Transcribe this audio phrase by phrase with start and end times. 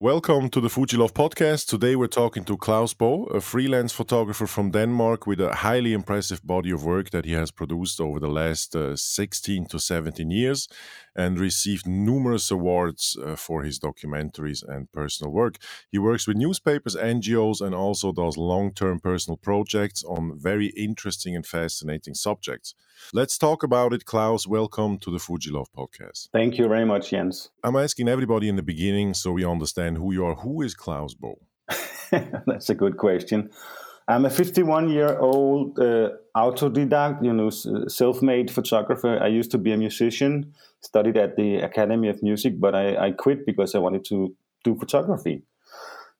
[0.00, 1.66] Welcome to the Fujilove podcast.
[1.66, 6.40] Today we're talking to Klaus Bo, a freelance photographer from Denmark with a highly impressive
[6.46, 10.68] body of work that he has produced over the last uh, 16 to 17 years
[11.18, 15.56] and received numerous awards uh, for his documentaries and personal work.
[15.90, 21.34] He works with newspapers, NGOs, and also does long term personal projects on very interesting
[21.34, 22.74] and fascinating subjects.
[23.12, 24.46] Let's talk about it, Klaus.
[24.46, 26.28] Welcome to the Fujilove podcast.
[26.32, 27.50] Thank you very much, Jens.
[27.64, 30.36] I'm asking everybody in the beginning so we understand who you are.
[30.36, 31.40] Who is Klaus Bo?
[32.46, 33.50] That's a good question.
[34.08, 39.18] I'm a 51 year old uh, autodidact, you know, self made photographer.
[39.22, 43.10] I used to be a musician, studied at the Academy of Music, but I, I
[43.12, 45.42] quit because I wanted to do photography.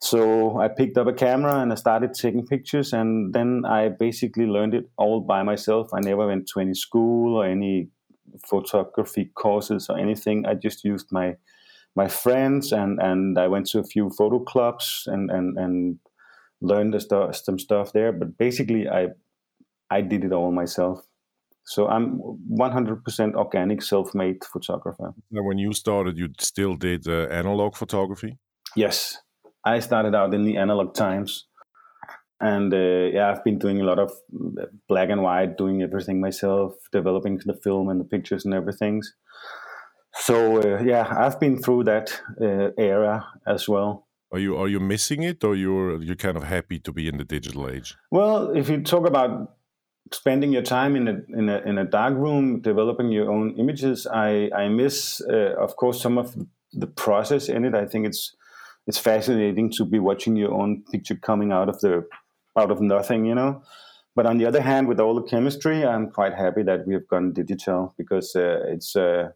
[0.01, 4.47] So I picked up a camera and I started taking pictures, and then I basically
[4.47, 5.89] learned it all by myself.
[5.93, 7.89] I never went to any school or any
[8.49, 10.47] photography courses or anything.
[10.47, 11.37] I just used my
[11.97, 15.99] my friends and and I went to a few photo clubs and and and
[16.61, 16.95] learned
[17.33, 18.13] some stuff there.
[18.13, 19.09] But basically, I
[19.91, 21.08] I did it all myself.
[21.69, 22.19] So I'm
[22.51, 25.13] 100% organic, self-made photographer.
[25.31, 28.39] Now, when you started, you still did uh, analog photography.
[28.75, 29.19] Yes,
[29.65, 31.47] I started out in the analog times,
[32.41, 34.11] and uh, yeah, I've been doing a lot of
[34.89, 39.03] black and white, doing everything myself, developing the film and the pictures and everything.
[40.15, 44.07] So uh, yeah, I've been through that uh, era as well.
[44.33, 47.19] Are you are you missing it, or you're you're kind of happy to be in
[47.19, 47.95] the digital age?
[48.11, 49.58] Well, if you talk about
[50.13, 54.07] spending your time in a in a in a dark room developing your own images,
[54.07, 56.37] I I miss, uh, of course, some of
[56.73, 57.75] the process in it.
[57.75, 58.35] I think it's
[58.87, 62.07] it's fascinating to be watching your own picture coming out of the
[62.57, 63.63] out of nothing, you know.
[64.17, 67.07] But on the other hand, with all the chemistry, I'm quite happy that we have
[67.07, 69.31] gone digital because uh, it's uh,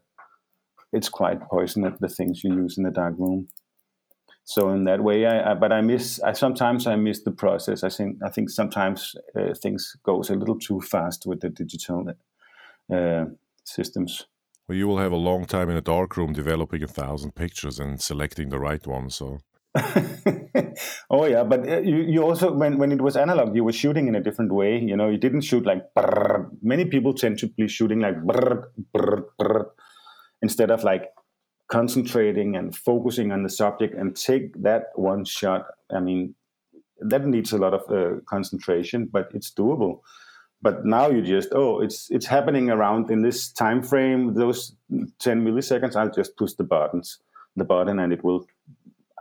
[0.91, 3.47] it's quite poisonous the things you use in the dark room.
[4.45, 6.19] So in that way, I, I but I miss.
[6.21, 7.83] I sometimes I miss the process.
[7.83, 12.13] I think I think sometimes uh, things goes a little too fast with the digital
[12.93, 13.25] uh,
[13.63, 14.25] systems.
[14.67, 17.79] Well, you will have a long time in a dark room developing a thousand pictures
[17.79, 19.09] and selecting the right one.
[19.09, 19.39] So.
[21.09, 24.07] oh yeah, but uh, you, you also when when it was analog, you were shooting
[24.07, 24.77] in a different way.
[24.77, 26.49] You know, you didn't shoot like brrr.
[26.61, 28.65] many people tend to be shooting like brrr,
[28.95, 29.65] brrr, brrr,
[30.41, 31.05] instead of like
[31.77, 35.65] concentrating and focusing on the subject and take that one shot.
[35.89, 36.35] I mean,
[36.99, 39.99] that needs a lot of uh, concentration, but it's doable
[40.63, 44.75] but now you just oh it's it's happening around in this time frame those
[45.19, 47.19] 10 milliseconds i'll just push the buttons
[47.57, 48.47] the button and it will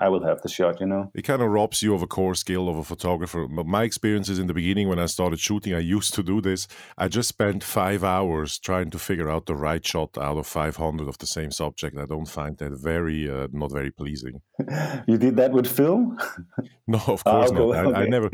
[0.01, 1.11] I will have the shot, you know.
[1.15, 3.47] It kind of robs you of a core skill of a photographer.
[3.47, 6.67] But my experiences in the beginning when I started shooting, I used to do this.
[6.97, 11.09] I just spent five hours trying to figure out the right shot out of 500
[11.09, 11.99] of the same subject.
[11.99, 14.41] I don't find that very, uh, not very pleasing.
[15.07, 16.19] you did that with film?
[16.87, 17.87] no, of course oh, not.
[17.87, 17.99] Okay.
[17.99, 18.31] I, I, never,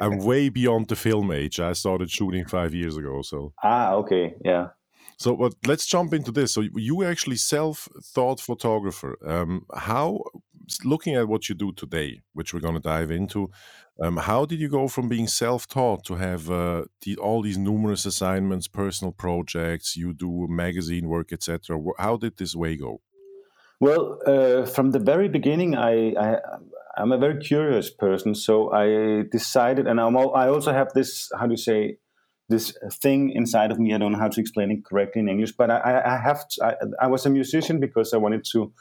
[0.00, 1.60] I'm way beyond the film age.
[1.60, 3.22] I started shooting five years ago.
[3.22, 3.52] So.
[3.62, 4.34] Ah, okay.
[4.44, 4.68] Yeah.
[5.18, 6.54] So, but let's jump into this.
[6.54, 9.16] So, you actually self-taught photographer.
[9.24, 10.24] Um, how,
[10.84, 13.50] looking at what you do today, which we're going to dive into,
[14.00, 18.04] um, how did you go from being self-taught to have uh, the, all these numerous
[18.06, 21.78] assignments, personal projects, you do magazine work, etc.?
[21.98, 23.00] How did this way go?
[23.80, 26.38] Well, uh, from the very beginning, I, I
[26.96, 31.46] I'm a very curious person, so I decided, and I'm, I also have this how
[31.46, 31.96] do you say
[32.48, 33.94] this thing inside of me.
[33.94, 36.46] I don't know how to explain it correctly in English, but I, I have.
[36.48, 36.74] To, I,
[37.04, 38.72] I, was a musician because I wanted to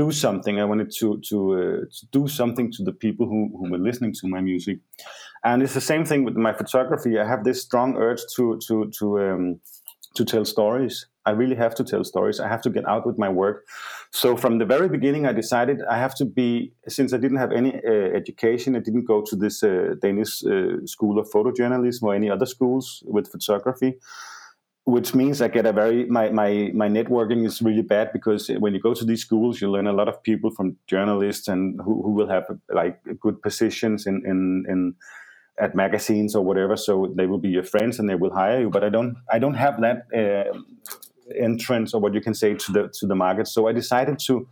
[0.00, 0.54] do something.
[0.60, 4.12] I wanted to to, uh, to, do something to the people who, who were listening
[4.20, 4.78] to my music,
[5.48, 7.12] and it's the same thing with my photography.
[7.18, 9.44] I have this strong urge to to to um,
[10.16, 10.96] to tell stories.
[11.30, 12.40] I really have to tell stories.
[12.40, 13.58] I have to get out with my work.
[14.10, 16.72] So from the very beginning, I decided I have to be.
[16.96, 20.86] Since I didn't have any uh, education, I didn't go to this uh, Danish uh,
[20.94, 22.84] school of photojournalism or any other schools
[23.14, 23.92] with photography.
[24.90, 28.74] Which means I get a very my, my my networking is really bad because when
[28.74, 32.02] you go to these schools, you learn a lot of people from journalists and who,
[32.02, 34.94] who will have like good positions in in in
[35.58, 36.76] at magazines or whatever.
[36.76, 38.70] So they will be your friends and they will hire you.
[38.70, 40.58] But i don't i don't have that uh,
[41.38, 43.46] entrance or what you can say to the to the market.
[43.46, 44.48] So i decided to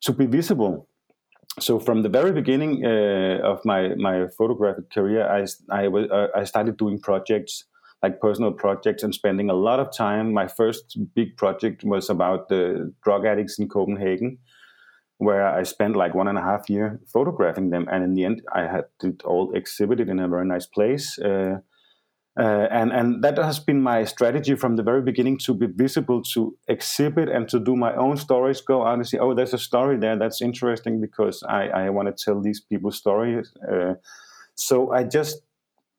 [0.00, 0.88] to be visible.
[1.60, 5.40] So from the very beginning uh, of my my photographic career i
[5.70, 7.64] i, uh, I started doing projects
[8.02, 12.48] like personal projects and spending a lot of time my first big project was about
[12.48, 14.38] the drug addicts in copenhagen
[15.18, 18.42] where I spent like one and a half year photographing them, and in the end,
[18.54, 21.18] I had it all exhibited in a very nice place.
[21.18, 21.58] Uh,
[22.38, 26.22] Uh, and and that has been my strategy from the very beginning to be visible,
[26.22, 28.62] to exhibit, and to do my own stories.
[28.62, 32.08] Go out and see, oh, there's a story there that's interesting because I, I want
[32.08, 33.52] to tell these people's stories.
[33.72, 33.94] Uh,
[34.54, 35.42] so I just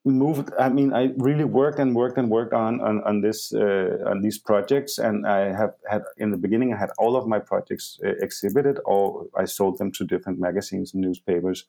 [0.06, 0.52] moved.
[0.58, 4.22] I mean, I really worked and worked and worked on on, on this uh, on
[4.22, 8.00] these projects, and I have had in the beginning I had all of my projects
[8.06, 11.66] uh, exhibited, or I sold them to different magazines and newspapers,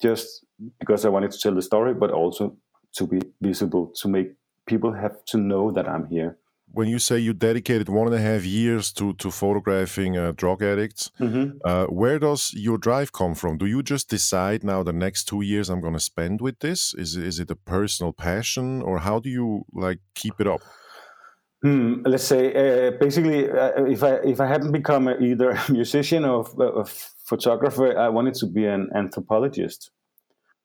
[0.00, 0.44] just
[0.78, 2.56] because I wanted to tell the story, but also
[2.96, 4.32] to be visible, to make
[4.66, 6.38] people have to know that I'm here.
[6.74, 10.62] When you say you dedicated one and a half years to to photographing uh, drug
[10.62, 11.58] addicts, mm-hmm.
[11.64, 13.58] uh, where does your drive come from?
[13.58, 16.94] Do you just decide now the next two years I'm going to spend with this?
[16.94, 20.62] Is is it a personal passion, or how do you like keep it up?
[21.62, 26.24] Hmm, let's say uh, basically, uh, if I if I hadn't become either a musician
[26.24, 26.84] or a
[27.30, 29.90] photographer, I wanted to be an anthropologist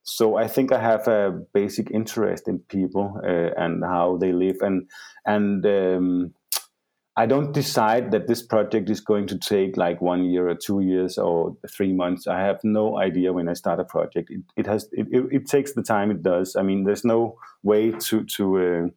[0.03, 4.57] so I think I have a basic interest in people uh, and how they live,
[4.61, 4.89] and
[5.25, 6.33] and um,
[7.19, 10.79] I don't decide that this project is going to take like one year or two
[10.79, 12.27] years or three months.
[12.27, 14.29] I have no idea when I start a project.
[14.29, 16.55] It, it has it, it, it takes the time it does.
[16.55, 18.87] I mean, there's no way to to uh,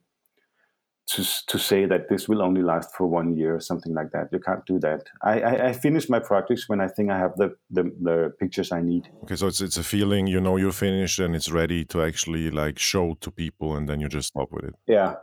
[1.05, 4.29] to to say that this will only last for one year or something like that.
[4.31, 5.09] You can't do that.
[5.21, 8.71] I, I, I, finish my projects when I think I have the, the, the pictures
[8.71, 9.09] I need.
[9.23, 12.49] Okay, so it's it's a feeling you know you're finished and it's ready to actually
[12.49, 14.75] like show to people, and then you just stop with it.
[14.87, 15.15] Yeah.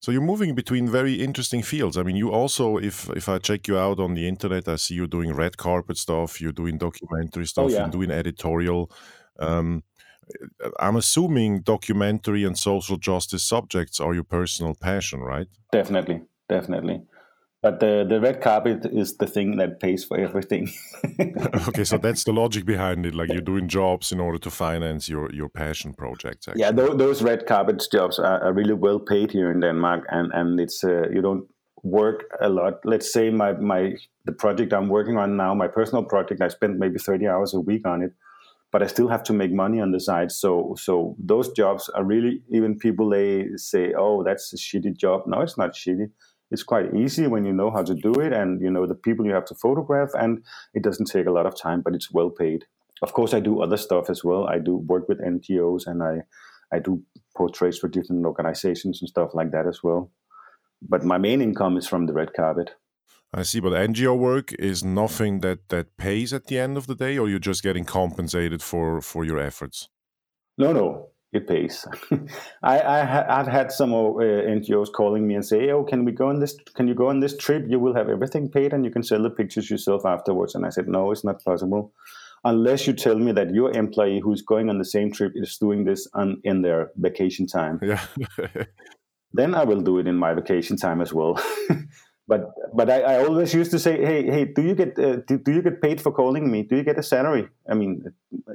[0.00, 1.96] So you're moving between very interesting fields.
[1.96, 4.94] I mean, you also, if if I check you out on the internet, I see
[4.94, 6.40] you doing red carpet stuff.
[6.40, 7.66] You're doing documentary stuff.
[7.66, 7.80] Oh, yeah.
[7.80, 8.90] You're doing editorial.
[9.38, 9.82] Um,
[10.78, 15.46] I'm assuming documentary and social justice subjects are your personal passion, right?
[15.72, 17.02] Definitely, definitely.
[17.60, 20.70] But the the red carpet is the thing that pays for everything.
[21.68, 23.14] okay, so that's the logic behind it.
[23.16, 26.46] Like you're doing jobs in order to finance your your passion projects.
[26.46, 26.60] Actually.
[26.60, 30.30] Yeah, those, those red carpet jobs are, are, really well paid here in Denmark, and
[30.32, 31.48] and it's uh, you don't
[31.82, 32.74] work a lot.
[32.84, 36.78] Let's say my my the project I'm working on now, my personal project, I spend
[36.78, 38.12] maybe 30 hours a week on it
[38.70, 40.30] but I still have to make money on the side.
[40.32, 45.22] So so those jobs are really even people they say, oh, that's a shitty job.
[45.26, 46.10] No, it's not shitty.
[46.50, 49.26] It's quite easy when you know how to do it, and you know the people
[49.26, 50.42] you have to photograph, and
[50.74, 52.64] it doesn't take a lot of time, but it's well paid.
[53.02, 54.46] Of course, I do other stuff as well.
[54.48, 56.22] I do work with NGOs, and I
[56.72, 57.02] I do
[57.36, 60.10] portraits for different organizations and stuff like that as well.
[60.82, 62.70] But my main income is from the red carpet.
[63.32, 66.94] I see, but NGO work is nothing that that pays at the end of the
[66.94, 69.88] day, or you're just getting compensated for for your efforts.
[70.56, 71.86] No, no, it pays.
[72.62, 74.22] I, I have had some uh,
[74.56, 76.56] NGOs calling me and say, "Oh, can we go on this?
[76.74, 77.66] Can you go on this trip?
[77.68, 80.70] You will have everything paid, and you can sell the pictures yourself afterwards." And I
[80.70, 81.92] said, "No, it's not possible."
[82.44, 85.84] Unless you tell me that your employee who's going on the same trip is doing
[85.84, 88.04] this on in their vacation time, yeah.
[89.32, 91.38] then I will do it in my vacation time as well.
[92.28, 95.38] but but I, I, always used to say, hey hey, do you get uh, do,
[95.38, 96.62] do you get paid for calling me?
[96.62, 97.48] Do you get a salary?
[97.68, 98.04] I mean,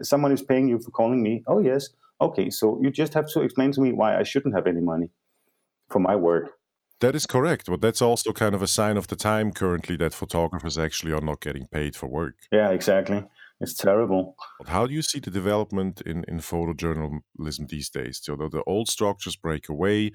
[0.04, 1.44] someone is paying you for calling me.
[1.48, 1.90] Oh yes,
[2.22, 2.50] okay.
[2.52, 5.10] So you just have to explain to me why I shouldn't have any money
[5.90, 6.52] for my work.
[7.00, 10.14] That is correct, but that's also kind of a sign of the time currently that
[10.14, 12.36] photographers actually are not getting paid for work.
[12.52, 13.26] Yeah, exactly.
[13.64, 14.36] It's terrible.
[14.60, 18.20] But how do you see the development in, in photojournalism these days?
[18.22, 20.12] So the, the old structures break away.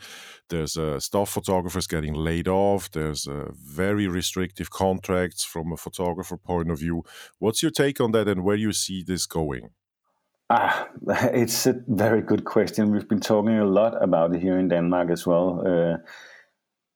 [0.50, 2.90] There's uh, staff photographers getting laid off.
[2.90, 7.04] There's uh, very restrictive contracts from a photographer point of view.
[7.38, 9.70] What's your take on that, and where do you see this going?
[10.50, 10.88] Ah,
[11.32, 12.92] it's a very good question.
[12.92, 15.62] We've been talking a lot about it here in Denmark as well.
[15.66, 15.96] Uh,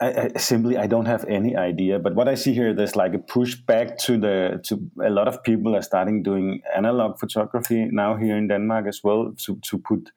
[0.02, 1.98] I, I, simply I don't have any idea.
[2.00, 5.28] But what I see here, there's like a push back to the to a lot
[5.28, 9.78] of people are starting doing analog photography now here in Denmark as well to to
[9.78, 10.10] put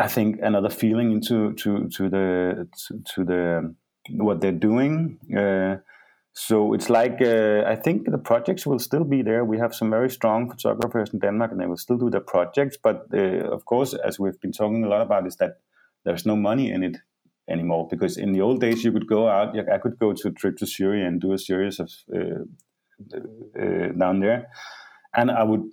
[0.00, 3.74] I think another feeling into to to the to, to the
[4.10, 5.18] what they're doing.
[5.36, 5.76] Uh,
[6.32, 9.44] so it's like uh, I think the projects will still be there.
[9.44, 12.76] We have some very strong photographers in Denmark, and they will still do their projects.
[12.82, 15.60] But uh, of course, as we've been talking a lot about, is that
[16.04, 16.96] there's no money in it
[17.48, 17.88] anymore.
[17.90, 20.56] Because in the old days you could go out i could go to a trip
[20.56, 22.44] to syria and do a series of uh,
[23.60, 24.48] uh, down there.
[25.14, 25.64] And i would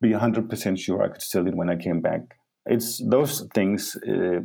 [0.00, 2.22] be 100% sure i could sell it when i came back.
[2.66, 4.40] It's those things uh,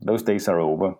[0.00, 0.94] those days are over.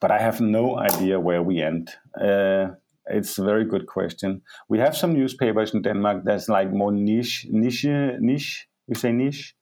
[0.00, 1.90] But i have no idea where we end.
[2.20, 2.74] Uh,
[3.08, 4.42] it's a very good question.
[4.68, 7.86] We have some newspapers in denmark that's like more niche niche
[8.20, 8.68] niche?
[8.88, 9.56] You say niche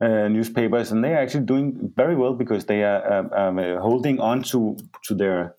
[0.00, 3.80] uh, newspapers, and they are actually doing very well because they are uh, um, uh,
[3.80, 5.54] holding on to to their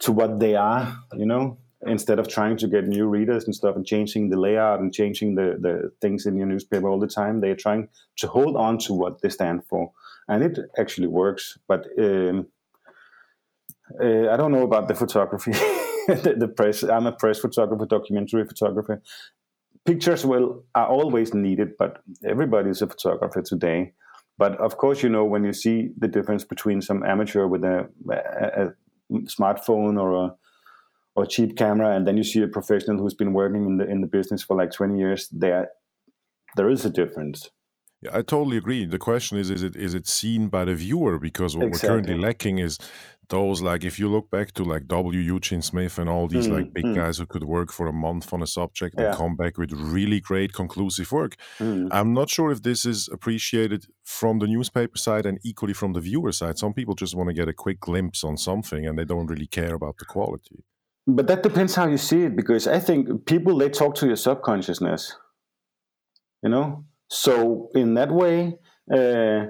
[0.00, 1.58] to what they are, you know.
[1.86, 5.34] instead of trying to get new readers and stuff and changing the layout and changing
[5.34, 8.92] the, the things in your newspaper all the time, they're trying to hold on to
[8.92, 9.90] what they stand for.
[10.28, 11.58] And it actually works.
[11.66, 12.48] But um,
[13.98, 15.52] uh, I don't know about the photography,
[16.06, 16.82] the, the, press.
[16.82, 19.02] I'm a press photographer, documentary photographer.
[19.86, 23.92] Pictures will are always needed, but everybody's a photographer today.
[24.38, 27.88] But of course, you know when you see the difference between some amateur with a,
[28.10, 28.72] a, a
[29.26, 30.34] smartphone or a
[31.16, 34.00] or cheap camera, and then you see a professional who's been working in the in
[34.00, 35.28] the business for like twenty years.
[35.28, 35.68] There,
[36.56, 37.50] there is a difference.
[38.02, 38.86] Yeah, I totally agree.
[38.86, 41.18] The question is, is it is it seen by the viewer?
[41.18, 41.88] Because what exactly.
[41.88, 42.78] we're currently lacking is
[43.28, 45.20] those like if you look back to like W.
[45.20, 46.94] Eugene Smith and all these mm, like big mm.
[46.94, 49.08] guys who could work for a month on a subject yeah.
[49.08, 51.36] and come back with really great conclusive work.
[51.58, 51.88] Mm.
[51.92, 56.00] I'm not sure if this is appreciated from the newspaper side and equally from the
[56.00, 56.58] viewer side.
[56.58, 59.46] Some people just want to get a quick glimpse on something and they don't really
[59.46, 60.64] care about the quality.
[61.06, 64.16] But that depends how you see it, because I think people they talk to your
[64.16, 65.16] subconsciousness.
[66.42, 68.58] You know, so in that way,
[68.92, 69.46] uh,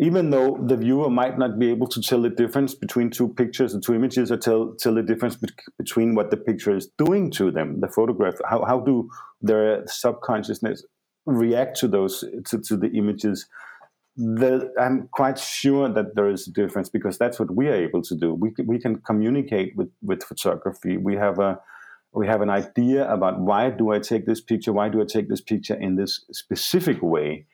[0.00, 3.74] even though the viewer might not be able to tell the difference between two pictures
[3.74, 7.30] or two images, or tell tell the difference be- between what the picture is doing
[7.32, 9.08] to them, the photograph, how how do
[9.40, 10.84] their subconsciousness
[11.26, 13.46] react to those to, to the images?
[14.18, 18.02] the, I'm quite sure that there is a difference because that's what we are able
[18.02, 18.34] to do.
[18.34, 20.96] We, we can communicate with, with photography.
[20.96, 21.60] We have a
[22.12, 24.72] we have an idea about why do I take this picture?
[24.72, 27.46] Why do I take this picture in this specific way?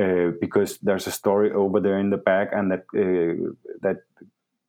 [0.00, 3.50] Uh, because there's a story over there in the back, and that uh,
[3.82, 3.98] that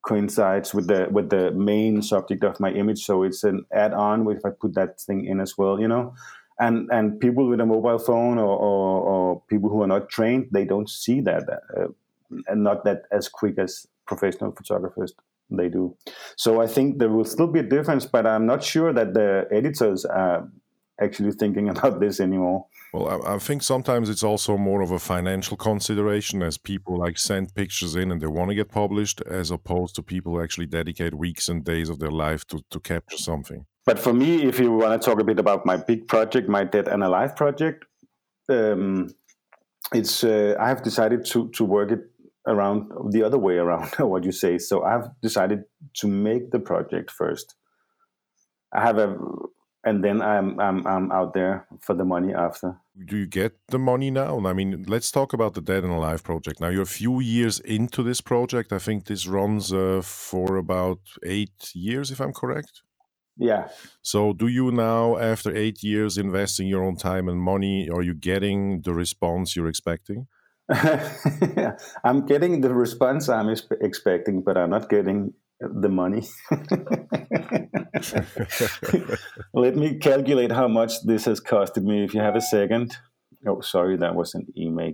[0.06, 3.06] coincides with the with the main subject of my image.
[3.06, 5.80] So it's an add-on if I put that thing in as well.
[5.80, 6.14] You know,
[6.62, 10.48] and and people with a mobile phone or, or, or people who are not trained
[10.52, 11.88] they don't see that uh,
[12.48, 15.14] and not that as quick as professional photographers
[15.58, 15.96] they do.
[16.38, 19.48] So i think there will still be a difference but i'm not sure that the
[19.52, 20.50] editors are
[21.02, 22.66] actually thinking about this anymore.
[22.94, 27.18] Well I, I think sometimes it's also more of a financial consideration as people like
[27.18, 30.68] send pictures in and they want to get published as opposed to people who actually
[30.68, 33.66] dedicate weeks and days of their life to, to capture something.
[33.86, 36.64] But for me, if you want to talk a bit about my big project, my
[36.64, 37.86] Dead and Alive project,
[38.48, 39.10] um,
[39.94, 42.11] it's uh, I have decided to to work it
[42.48, 44.58] around the other way around what you say.
[44.58, 45.64] So I've decided
[45.96, 47.56] to make the project first.
[48.74, 49.18] I have a,
[49.84, 52.78] and then I'm I'm I'm out there for the money after.
[53.06, 54.46] Do you get the money now?
[54.46, 56.62] I mean, let's talk about the Dead and Alive project.
[56.62, 58.72] Now you're a few years into this project.
[58.72, 62.84] I think this runs uh, for about eight years, if I'm correct.
[63.38, 63.70] Yeah.
[64.02, 68.14] So, do you now, after eight years investing your own time and money, are you
[68.14, 70.28] getting the response you're expecting?
[72.04, 76.24] I'm getting the response I'm expecting, but I'm not getting the money.
[79.54, 82.04] Let me calculate how much this has costed me.
[82.04, 82.98] If you have a second.
[83.46, 84.94] Oh, sorry, that was an email.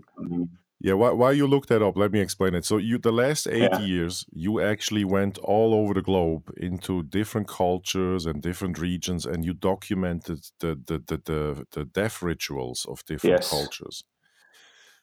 [0.80, 2.64] Yeah, while you look that up, let me explain it.
[2.64, 3.80] So, you the last eight yeah.
[3.80, 9.44] years, you actually went all over the globe into different cultures and different regions, and
[9.44, 13.50] you documented the the the the, the death rituals of different yes.
[13.50, 14.04] cultures.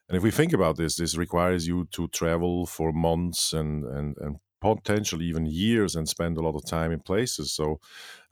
[0.09, 4.17] And if we think about this, this requires you to travel for months and and
[4.19, 7.53] and potentially even years and spend a lot of time in places.
[7.53, 7.81] So,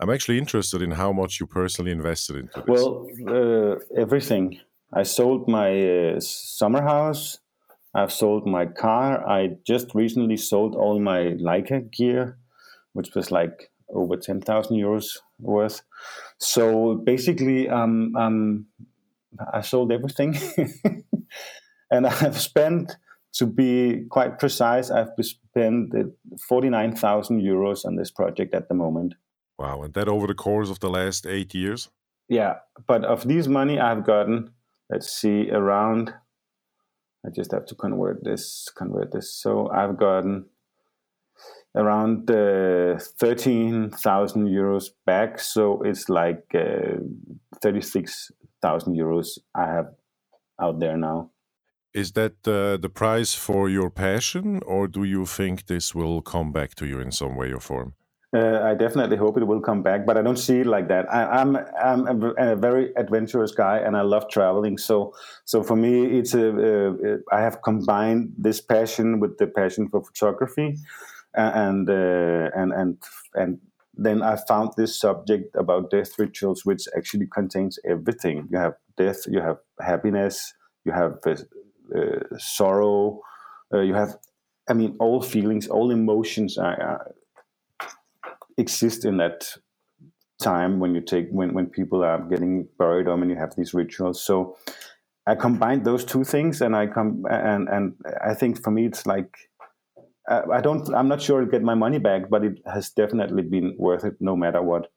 [0.01, 2.67] I'm actually interested in how much you personally invested into this.
[2.67, 4.59] Well, uh, everything
[4.93, 7.39] I sold my uh, summer house.
[7.95, 9.27] I've sold my car.
[9.27, 12.39] I just recently sold all my Leica gear,
[12.93, 15.83] which was like over 10,000 euros worth.
[16.39, 18.67] So basically, um, um,
[19.53, 20.37] I sold everything.
[21.93, 22.97] and I've spent,
[23.35, 25.95] to be quite precise, I've spent
[26.49, 29.15] 49,000 euros on this project at the moment.
[29.59, 29.83] Wow.
[29.83, 31.89] And that over the course of the last eight years?
[32.29, 32.55] Yeah.
[32.89, 34.51] But of this money I've gotten,
[34.91, 36.13] let's see around
[37.25, 40.47] I just have to convert this convert this so I've gotten
[41.75, 46.99] around uh, 13,000 euros back so it's like uh,
[47.63, 49.95] 36,000 euros I have
[50.61, 51.31] out there now
[51.95, 56.53] is that uh, the price for your passion or do you think this will come
[56.53, 57.95] back to you in some way or form
[58.35, 61.05] uh, I definitely hope it will come back, but I don't see it like that.
[61.13, 64.79] I, am I'm, I'm a, a, very adventurous guy, and I love traveling.
[64.79, 65.13] So
[65.45, 70.03] so for me, it's a, a I have combined this passion with the passion for
[70.03, 70.79] photography,
[71.35, 72.97] and uh, and and
[73.35, 73.59] and
[73.95, 78.49] then I found this subject about death rituals, which actually contains everything.
[78.51, 80.55] You have death, you have happiness,
[80.87, 81.37] you have uh
[82.39, 83.21] sorrow,
[83.73, 84.17] uh, you have,
[84.69, 87.13] I mean, all feelings, all emotions are,
[88.59, 89.57] exist in that
[90.41, 93.73] time when you take when when people are getting buried or when you have these
[93.73, 94.23] rituals.
[94.23, 94.57] So
[95.27, 97.95] I combined those two things, and I come and and
[98.25, 99.35] I think for me it's like
[100.29, 103.75] I don't I'm not sure I'll get my money back, but it has definitely been
[103.79, 104.91] worth it no matter what.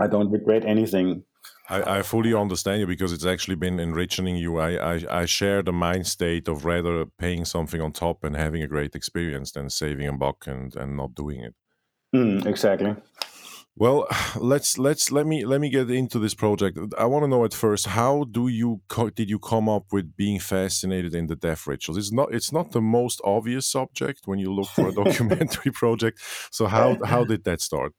[0.00, 1.24] I don't regret anything.
[1.68, 4.58] I, I fully understand you because it's actually been enriching you.
[4.58, 8.62] I, I, I share the mind state of rather paying something on top and having
[8.62, 11.54] a great experience than saving a buck and, and not doing it.
[12.14, 12.96] Mm, exactly.
[13.76, 14.06] Well,
[14.36, 16.78] let's let's let me let me get into this project.
[16.98, 18.80] I want to know at first how do you
[19.14, 21.98] did you come up with being fascinated in the death rituals?
[21.98, 26.20] It's not it's not the most obvious subject when you look for a documentary project.
[26.50, 27.92] So how how did that start?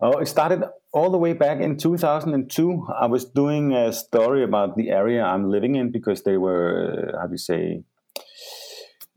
[0.00, 2.86] Oh, it started all the way back in 2002.
[2.98, 7.20] I was doing a story about the area I'm living in because they were, uh,
[7.20, 7.82] how do you say,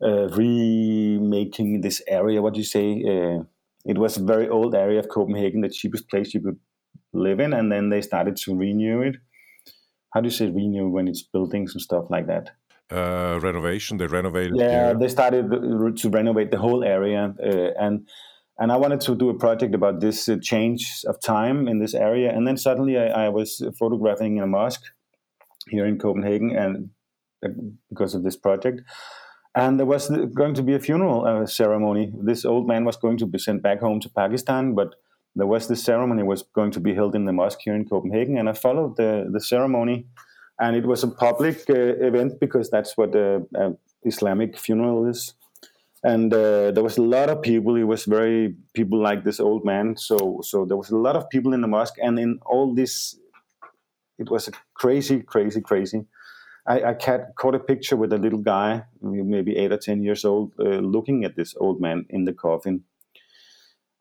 [0.03, 2.41] uh, remaking this area.
[2.41, 3.03] What do you say?
[3.07, 3.43] Uh,
[3.85, 6.59] it was a very old area of Copenhagen, the cheapest place you could
[7.13, 9.15] live in, and then they started to renew it.
[10.13, 12.51] How do you say renew when it's buildings and stuff like that?
[12.91, 13.97] Uh, renovation.
[13.97, 14.53] They renovated.
[14.55, 15.49] Yeah, they started
[15.97, 18.07] to renovate the whole area, uh, and
[18.59, 21.93] and I wanted to do a project about this uh, change of time in this
[21.93, 22.31] area.
[22.33, 24.83] And then suddenly I, I, was photographing in a mosque
[25.69, 26.89] here in Copenhagen, and
[27.45, 27.49] uh,
[27.89, 28.81] because of this project,
[29.55, 32.11] and there was going to be a funeral uh, ceremony.
[32.23, 34.95] This old man was going to be sent back home to Pakistan, but
[35.35, 38.37] there was this ceremony was going to be held in the mosque here in Copenhagen,
[38.37, 40.07] and I followed the the ceremony,
[40.59, 43.71] and it was a public uh, event because that's what the uh,
[44.03, 45.33] Islamic funeral is
[46.03, 47.75] and uh, there was a lot of people.
[47.75, 49.97] It was very people like this old man.
[49.97, 53.17] So so there was a lot of people in the mosque, and in all this,
[54.17, 56.05] it was crazy, crazy, crazy.
[56.67, 60.53] I, I caught a picture with a little guy, maybe eight or ten years old,
[60.59, 62.83] uh, looking at this old man in the coffin,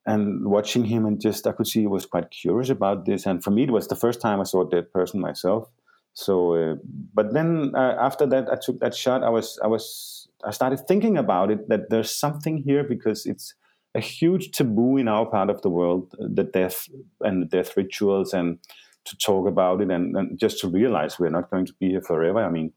[0.04, 3.24] and watching him, and just I could see he was quite curious about this.
[3.24, 5.68] And for me, it was the first time I saw a dead person myself.
[6.12, 6.74] So, uh,
[7.14, 9.22] but then uh, after that, I took that shot.
[9.22, 13.54] I was I was I started thinking about it that there's something here because it's
[13.94, 16.86] a huge taboo in our part of the world, the death
[17.20, 18.58] and the death rituals, and
[19.06, 22.02] to talk about it and, and just to realize we're not going to be here
[22.02, 22.44] forever.
[22.44, 22.72] I mean,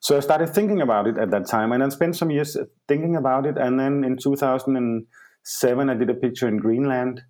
[0.00, 2.56] so I started thinking about it at that time, and I spent some years
[2.88, 3.56] thinking about it.
[3.56, 7.22] And then in 2007, I did a picture in Greenland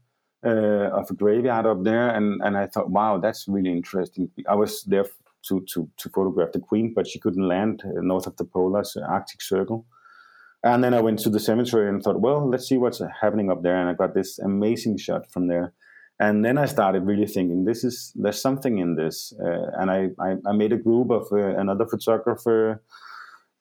[0.44, 4.30] uh, of a graveyard up there, and and I thought, wow, that's really interesting.
[4.48, 5.06] I was there
[5.48, 8.82] to, to, to photograph the Queen, but she couldn't land uh, north of the polar
[9.08, 9.86] Arctic Circle.
[10.62, 13.62] And then I went to the cemetery and thought, well, let's see what's happening up
[13.62, 13.76] there.
[13.76, 15.72] And I got this amazing shot from there.
[16.18, 19.34] And then I started really thinking, this is there's something in this.
[19.38, 22.82] Uh, and I, I, I, made a group of uh, another photographer,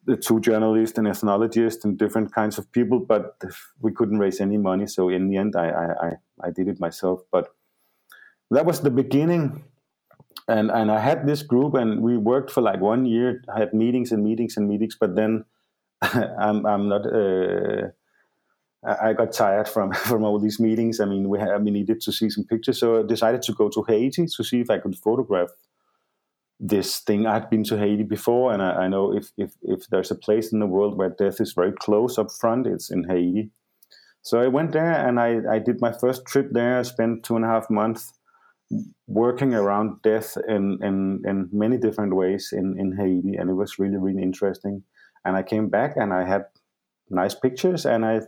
[0.05, 3.41] the two journalists and ethnologists and different kinds of people, but
[3.81, 4.87] we couldn't raise any money.
[4.87, 6.11] So in the end, I, I,
[6.47, 7.21] I did it myself.
[7.29, 7.53] But
[8.51, 9.65] that was the beginning
[10.47, 13.41] and and I had this group, and we worked for like one year.
[13.53, 15.45] I had meetings and meetings and meetings, but then
[16.01, 17.05] I'm I'm not.
[17.05, 17.89] Uh,
[18.87, 20.99] I got tired from from all these meetings.
[20.99, 23.69] I mean, we had, we needed to see some pictures, so I decided to go
[23.69, 25.49] to Haiti to see if I could photograph
[26.59, 27.25] this thing.
[27.25, 30.53] I'd been to Haiti before, and I, I know if, if if there's a place
[30.53, 33.49] in the world where death is very close up front, it's in Haiti.
[34.21, 36.77] So I went there, and I I did my first trip there.
[36.77, 38.13] I spent two and a half months
[39.07, 43.79] working around death in, in, in many different ways in, in Haiti, and it was
[43.79, 44.83] really, really interesting.
[45.23, 46.45] And I came back and I had
[47.09, 48.21] nice pictures, and I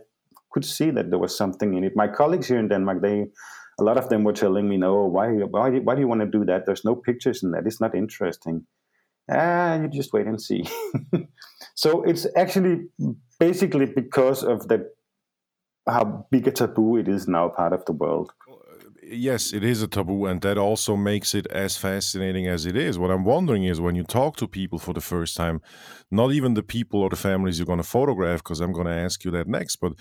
[0.52, 1.92] could see that there was something in it.
[1.96, 3.26] My colleagues here in Denmark, they
[3.80, 6.26] a lot of them were telling me, "No, why, why, why do you want to
[6.26, 6.66] do that?
[6.66, 7.66] There's no pictures in that.
[7.66, 8.66] It's not interesting."
[9.30, 10.64] Ah, you just wait and see.
[11.74, 12.86] so it's actually
[13.38, 14.90] basically because of the
[15.86, 18.32] how big a taboo it is now part of the world
[19.10, 22.98] yes, it is a taboo, and that also makes it as fascinating as it is.
[22.98, 25.60] What I'm wondering is when you talk to people for the first time,
[26.10, 28.92] not even the people or the families you're going to photograph, because I'm going to
[28.92, 29.76] ask you that next.
[29.76, 29.92] But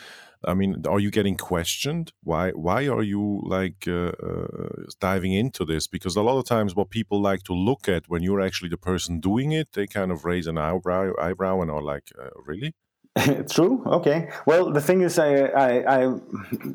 [0.46, 2.13] I mean, are you getting questioned?
[2.24, 2.52] Why?
[2.52, 5.88] Why are you like uh, uh, diving into this?
[5.88, 8.78] Because a lot of times, what people like to look at when you're actually the
[8.78, 12.74] person doing it, they kind of raise an eyebrow, eyebrow, and are like, uh, "Really?"
[13.50, 13.84] True.
[13.86, 14.30] Okay.
[14.46, 16.14] Well, the thing is, I, I, I,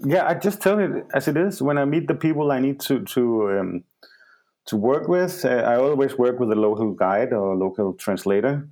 [0.04, 1.62] yeah, I just tell it as it is.
[1.62, 3.84] When I meet the people I need to to um,
[4.66, 8.68] to work with, uh, I always work with a local guide or local translator.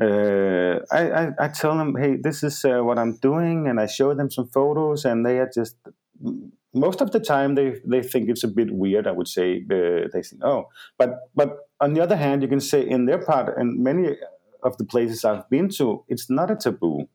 [0.00, 3.86] Uh, I, I, I, tell them, hey, this is uh, what I'm doing, and I
[3.86, 5.76] show them some photos, and they are just
[6.74, 9.06] most of the time they they think it's a bit weird.
[9.06, 12.60] I would say uh, they think, oh, but but on the other hand, you can
[12.60, 14.16] say in their part, and many
[14.64, 17.08] of the places I've been to, it's not a taboo.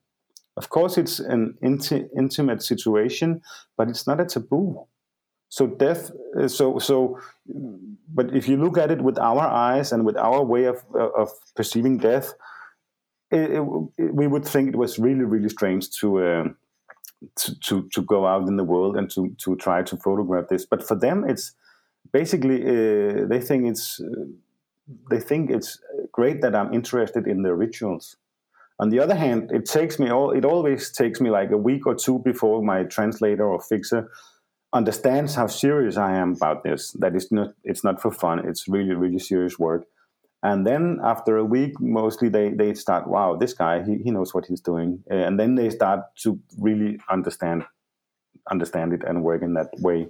[0.56, 3.42] Of course, it's an inti- intimate situation,
[3.76, 4.86] but it's not a taboo.
[5.50, 6.10] so death
[6.40, 7.18] uh, so so
[8.14, 11.28] but if you look at it with our eyes and with our way of of
[11.56, 12.32] perceiving death
[13.30, 16.44] it, it, we would think it was really really strange to, uh,
[17.36, 20.64] to, to to go out in the world and to to try to photograph this
[20.64, 21.52] but for them it's
[22.12, 24.24] basically uh, they think it's uh,
[25.10, 25.78] they think it's
[26.12, 28.16] great that I'm interested in their rituals
[28.78, 31.86] on the other hand it takes me all it always takes me like a week
[31.86, 34.10] or two before my translator or fixer
[34.72, 36.92] understands how serious I am about this.
[36.92, 38.46] That it's not it's not for fun.
[38.46, 39.84] It's really really serious work.
[40.42, 44.32] And then after a week, mostly they they start, wow, this guy he, he knows
[44.32, 47.64] what he's doing, and then they start to really understand
[48.50, 50.08] understand it and work in that way.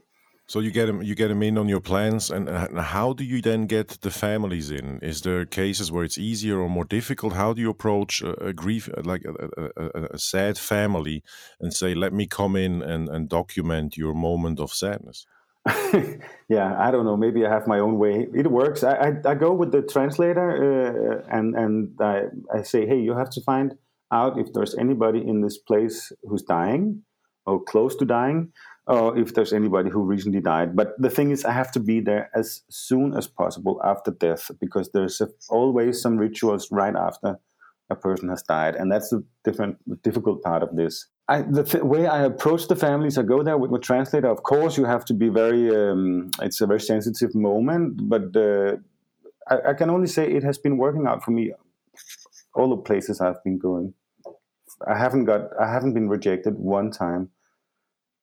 [0.50, 3.40] So you get them, you get them in on your plans, and how do you
[3.40, 4.98] then get the families in?
[5.00, 7.34] Is there cases where it's easier or more difficult?
[7.34, 11.22] How do you approach a, a grief, like a, a, a, sad family,
[11.60, 15.24] and say, "Let me come in and, and document your moment of sadness"?
[16.48, 17.16] yeah, I don't know.
[17.16, 18.26] Maybe I have my own way.
[18.34, 18.82] It works.
[18.82, 23.14] I I, I go with the translator, uh, and and I, I say, "Hey, you
[23.14, 23.74] have to find
[24.10, 27.04] out if there's anybody in this place who's dying
[27.46, 28.52] or close to dying."
[28.90, 30.74] Or if there's anybody who recently died.
[30.74, 34.50] But the thing is, I have to be there as soon as possible after death
[34.61, 37.38] because there's always some rituals right after
[37.88, 41.07] a person has died, and that's the different, difficult part of this.
[41.29, 44.29] I, the th- way I approach the families, I go there with my translator.
[44.29, 45.64] Of course, you have to be very.
[45.74, 48.76] Um, it's a very sensitive moment, but uh,
[49.48, 51.53] I, I can only say it has been working out for me.
[52.55, 53.94] All the places I've been going,
[54.87, 55.42] I haven't got.
[55.61, 57.31] I haven't been rejected one time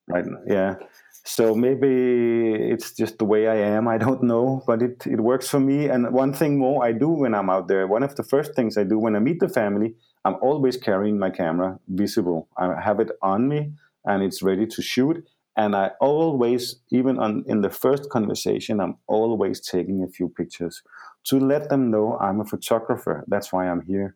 [0.07, 0.25] right?
[0.47, 0.75] Yeah.
[1.23, 3.87] So maybe it's just the way i am.
[3.87, 5.87] I don't know but it, it works for me.
[5.89, 8.77] And one thing more i do when i'm out there one of the first things
[8.77, 12.47] i do when i meet the family i'm always carrying my camera visible.
[12.57, 13.73] I have it on me
[14.05, 15.17] and it's ready to shoot.
[15.57, 20.81] And i always even on in the first conversation i'm always taking a few pictures
[21.25, 23.25] to let them know i'm a photographer.
[23.27, 24.15] That's why i'm here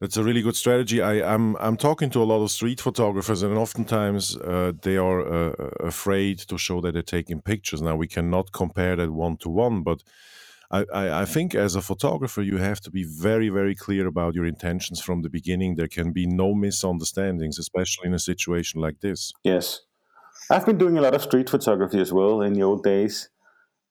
[0.00, 1.00] that's a really good strategy.
[1.00, 4.96] I, am I'm, I'm talking to a lot of street photographers, and oftentimes uh, they
[4.96, 7.80] are uh, afraid to show that they're taking pictures.
[7.80, 10.02] Now we cannot compare that one to one, but
[10.70, 14.34] I, I, I think as a photographer you have to be very very clear about
[14.34, 15.76] your intentions from the beginning.
[15.76, 19.32] There can be no misunderstandings, especially in a situation like this.
[19.44, 19.80] Yes,
[20.50, 23.28] I've been doing a lot of street photography as well in the old days,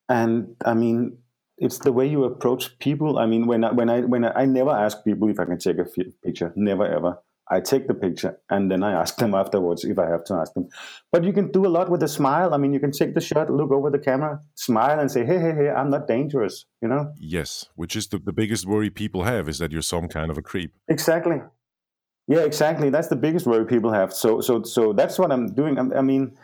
[0.10, 1.18] and I mean
[1.58, 3.20] it's the way you approach people.
[3.20, 5.60] I mean, when I, when I when I, I never ask people if I can
[5.60, 5.86] take a
[6.24, 7.20] picture, never ever.
[7.50, 10.54] I take the picture and then I ask them afterwards if I have to ask
[10.54, 10.70] them.
[11.12, 12.54] But you can do a lot with a smile.
[12.54, 15.39] I mean, you can take the shot, look over the camera, smile, and say, "Hey,
[15.39, 17.13] hey, hey, I'm not dangerous." You know?
[17.20, 20.38] Yes, which is the, the biggest worry people have is that you're some kind of
[20.38, 20.74] a creep.
[20.88, 21.42] Exactly.
[22.28, 22.89] Yeah, exactly.
[22.89, 24.13] That's the biggest worry people have.
[24.13, 25.78] So, so, so that's what I'm doing.
[25.78, 26.38] I, I mean,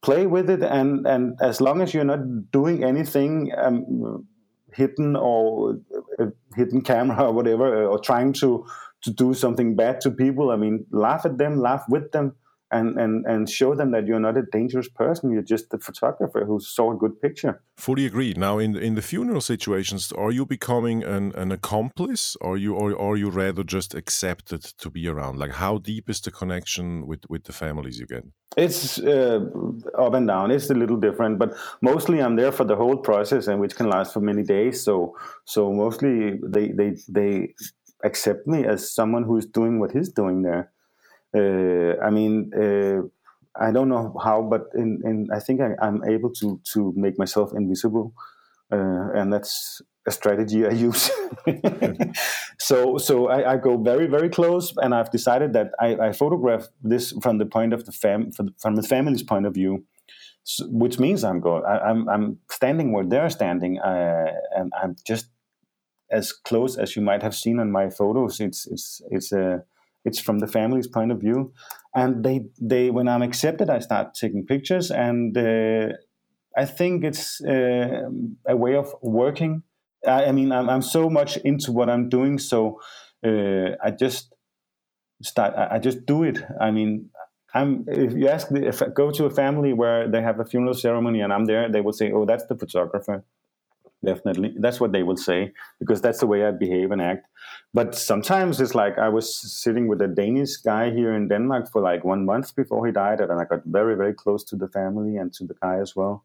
[0.00, 3.50] play with it, and and as long as you're not doing anything.
[3.56, 4.26] Um,
[4.74, 5.78] hidden or
[6.18, 8.66] a hidden camera or whatever, uh, or trying to
[9.02, 10.50] to do something bad to people.
[10.50, 12.34] I mean, laugh at them, laugh with them,
[12.74, 15.30] and and and show them that you're not a dangerous person.
[15.30, 17.62] You're just a photographer who saw a good picture.
[17.76, 18.36] Fully agreed.
[18.36, 22.98] Now, in in the funeral situations, are you becoming an, an accomplice, or you or
[22.98, 25.38] are you rather just accepted to be around?
[25.38, 28.24] Like, how deep is the connection with with the families you get?
[28.56, 29.40] It's uh,
[29.98, 30.50] up and down.
[30.50, 33.88] It's a little different, but mostly I'm there for the whole process, and which can
[33.88, 34.82] last for many days.
[34.82, 37.54] So so mostly they they they
[38.04, 40.73] accept me as someone who's doing what he's doing there
[41.34, 43.02] I mean, uh,
[43.56, 47.18] I don't know how, but in, in I think I, am able to to make
[47.18, 48.12] myself invisible,
[48.72, 51.10] uh, and that's a strategy I use.
[52.58, 56.68] so so I, I, go very very close, and I've decided that I, I photograph
[56.82, 59.84] this from the point of the fam from the family's point of view,
[60.42, 64.72] so, which means I'm going I, am I'm, I'm standing where they're standing, uh, and
[64.82, 65.26] I'm just
[66.10, 68.40] as close as you might have seen on my photos.
[68.40, 69.62] It's it's it's a
[70.04, 71.52] it's from the family's point of view.
[71.94, 74.90] And they they when i'm accepted i start taking pictures.
[74.90, 75.88] And uh,
[76.56, 78.08] i think it's uh,
[78.46, 79.62] a way of working.
[80.06, 82.38] I, I, mean I'm, I'm so much into what i'm doing.
[82.38, 82.80] So
[83.24, 84.34] uh, i just
[85.22, 86.38] start I, I, just do it.
[86.60, 87.10] I mean
[87.54, 90.74] i'm if you ask if i go to a family where they have a funeral
[90.74, 93.24] ceremony and i'm there they will say oh that's the photographer
[94.04, 97.26] definitely that's what they will say because that's the way i behave and act
[97.72, 101.80] but sometimes it's like i was sitting with a danish guy here in denmark for
[101.82, 105.16] like one month before he died and i got very very close to the family
[105.16, 106.24] and to the guy as well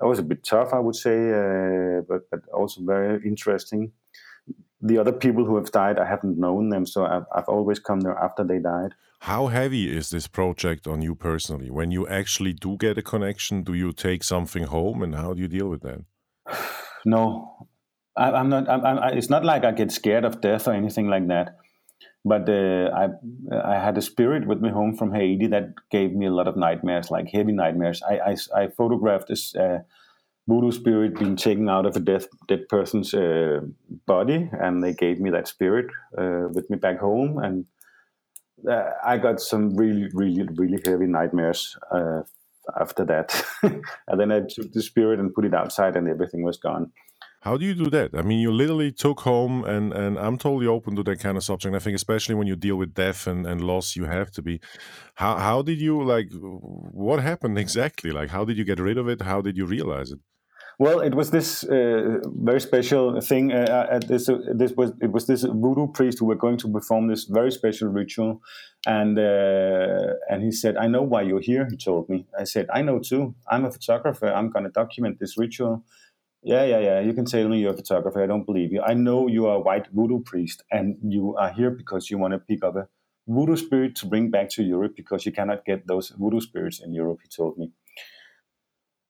[0.00, 3.92] it was a bit tough i would say uh, but, but also very interesting
[4.82, 8.00] the other people who have died, I haven't known them, so I've, I've always come
[8.00, 8.94] there after they died.
[9.20, 11.70] How heavy is this project on you personally?
[11.70, 15.42] When you actually do get a connection, do you take something home, and how do
[15.42, 16.04] you deal with that?
[17.04, 17.68] No,
[18.16, 18.68] I, am not.
[18.68, 21.56] I'm, I'm, it's not like I get scared of death or anything like that.
[22.24, 23.08] But uh, I
[23.56, 26.56] I had a spirit with me home from Haiti that gave me a lot of
[26.56, 28.02] nightmares, like heavy nightmares.
[28.02, 29.78] I I, I photographed this uh,
[30.46, 33.60] voodoo spirit being taken out of a dead dead person's uh,
[34.06, 35.86] body, and they gave me that spirit
[36.18, 37.64] uh, with me back home, and
[38.70, 42.22] uh, I got some really really really heavy nightmares uh,
[42.78, 43.44] after that.
[43.62, 46.92] and then I took the spirit and put it outside, and everything was gone.
[47.42, 48.14] How do you do that?
[48.14, 51.42] I mean, you literally took home, and, and I'm totally open to that kind of
[51.42, 51.74] subject.
[51.74, 54.60] I think, especially when you deal with death and, and loss, you have to be.
[55.14, 56.28] How how did you like?
[56.32, 58.10] What happened exactly?
[58.10, 59.22] Like, how did you get rid of it?
[59.22, 60.20] How did you realize it?
[60.80, 63.52] Well, it was this uh, very special thing.
[63.52, 66.72] Uh, uh this uh, this was it was this voodoo priest who were going to
[66.72, 68.40] perform this very special ritual,
[68.86, 72.24] and uh, and he said, "I know why you're here." He told me.
[72.42, 73.34] I said, "I know too.
[73.50, 74.28] I'm a photographer.
[74.32, 75.84] I'm going to document this ritual."
[76.42, 77.00] Yeah, yeah, yeah.
[77.00, 78.22] You can tell me you're a photographer.
[78.22, 78.80] I don't believe you.
[78.80, 82.32] I know you are a white voodoo priest, and you are here because you want
[82.32, 82.88] to pick up a
[83.28, 86.94] voodoo spirit to bring back to Europe because you cannot get those voodoo spirits in
[86.94, 87.18] Europe.
[87.22, 87.70] He told me.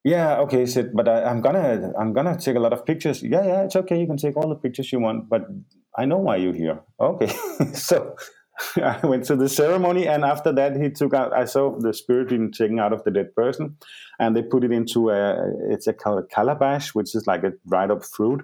[0.04, 0.66] Yeah, okay.
[0.66, 3.22] Said, but I, I'm gonna, I'm gonna take a lot of pictures.
[3.22, 4.00] Yeah, yeah, it's okay.
[4.00, 5.42] You can take all the pictures you want, but
[5.96, 6.80] I know why you're here.
[7.00, 7.28] Okay,
[7.74, 8.16] so
[8.76, 11.32] I went to the ceremony, and after that, he took out.
[11.34, 13.76] I saw the spirit being taken out of the dead person,
[14.18, 15.36] and they put it into a.
[15.70, 18.42] It's a calabash, which is like a dried up fruit,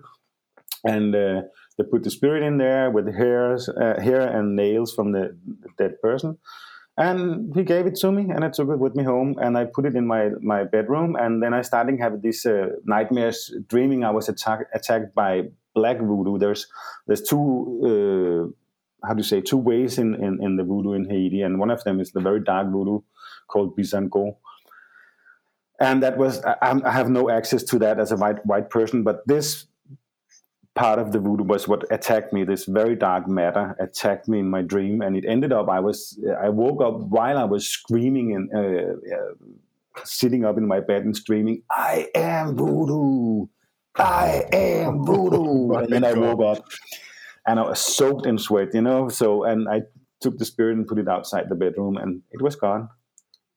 [0.84, 1.42] and uh,
[1.78, 5.36] they put the spirit in there with hairs, uh, hair and nails from the
[5.78, 6.38] dead person.
[6.98, 9.66] And he gave it to me, and I took it with me home, and I
[9.66, 11.14] put it in my, my bedroom.
[11.14, 15.42] And then I started having these uh, nightmares, dreaming I was attack, attacked by
[15.74, 16.38] black voodoo.
[16.38, 16.66] There's
[17.06, 17.42] there's two
[17.84, 21.60] uh, how do you say two ways in, in, in the voodoo in Haiti, and
[21.60, 23.00] one of them is the very dark voodoo
[23.46, 24.36] called Bizango.
[25.78, 29.02] And that was I, I have no access to that as a white white person,
[29.02, 29.66] but this
[30.76, 32.44] part of the voodoo was what attacked me.
[32.44, 36.18] This very dark matter attacked me in my dream, and it ended up I was
[36.40, 41.04] I woke up while I was screaming and uh, uh, sitting up in my bed
[41.04, 43.46] and screaming, "I am voodoo!
[43.96, 46.64] I am voodoo!" oh and then I woke up
[47.46, 49.08] and I was soaked in sweat, you know.
[49.08, 49.82] So and I
[50.20, 52.90] took the spirit and put it outside the bedroom, and it was gone.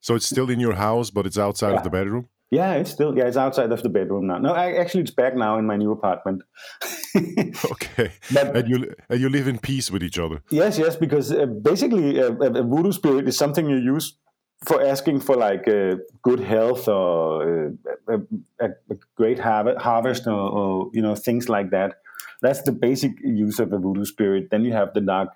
[0.00, 1.78] So it's still in your house, but it's outside yeah.
[1.78, 2.28] of the bedroom.
[2.50, 4.38] Yeah, it's still yeah, it's outside of the bedroom now.
[4.38, 6.42] No, I, actually, it's back now in my new apartment.
[7.16, 10.42] okay, but, and you and you live in peace with each other.
[10.50, 14.16] Yes, yes, because uh, basically, a, a, voodoo spirit is something you use
[14.64, 17.70] for asking for like uh, good health or
[18.08, 18.18] uh,
[18.60, 21.94] a, a, great harvest or, or you know things like that
[22.42, 24.48] that's the basic use of a voodoo spirit.
[24.50, 25.28] Then you have the dark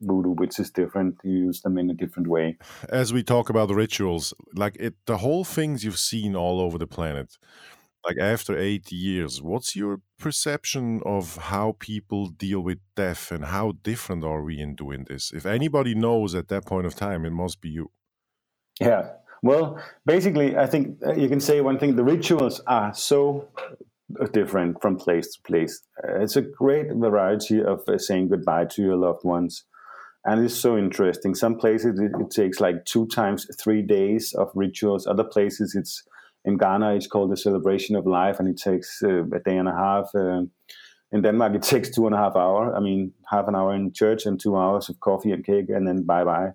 [0.00, 1.16] voodoo, which is different.
[1.24, 2.58] You use them in a different way.
[2.88, 6.78] As we talk about the rituals, like it, the whole things you've seen all over
[6.78, 7.38] the planet,
[8.04, 13.72] like after eight years, what's your perception of how people deal with death and how
[13.82, 15.32] different are we in doing this?
[15.32, 17.90] If anybody knows at that point of time, it must be you.
[18.80, 19.10] Yeah.
[19.42, 23.48] Well, basically, I think uh, you can say one thing the rituals are so
[24.32, 25.82] different from place to place.
[26.02, 29.64] Uh, it's a great variety of uh, saying goodbye to your loved ones.
[30.26, 31.36] And it's so interesting.
[31.36, 35.06] Some places it, it, takes like two times three days of rituals.
[35.06, 36.02] Other places it's
[36.44, 39.68] in Ghana it's called the celebration of life, and it takes uh, a day and
[39.68, 40.10] a half.
[40.14, 40.42] Uh,
[41.12, 42.74] in Denmark it takes two and a half hour.
[42.74, 45.86] I mean, half an hour in church and two hours of coffee and cake, and
[45.86, 46.50] then bye bye.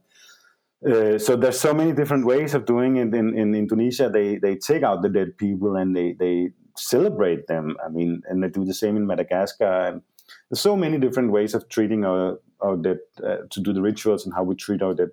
[0.85, 4.09] Uh, so there's so many different ways of doing it in, in Indonesia.
[4.11, 7.77] They they take out the dead people and they they celebrate them.
[7.85, 9.87] I mean, and they do the same in Madagascar.
[9.87, 10.01] And
[10.49, 14.25] there's so many different ways of treating our our dead uh, to do the rituals
[14.25, 15.09] and how we treat our dead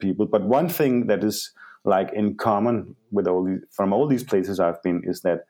[0.00, 0.26] people.
[0.26, 1.52] But one thing that is
[1.84, 5.44] like in common with all these, from all these places I've been is that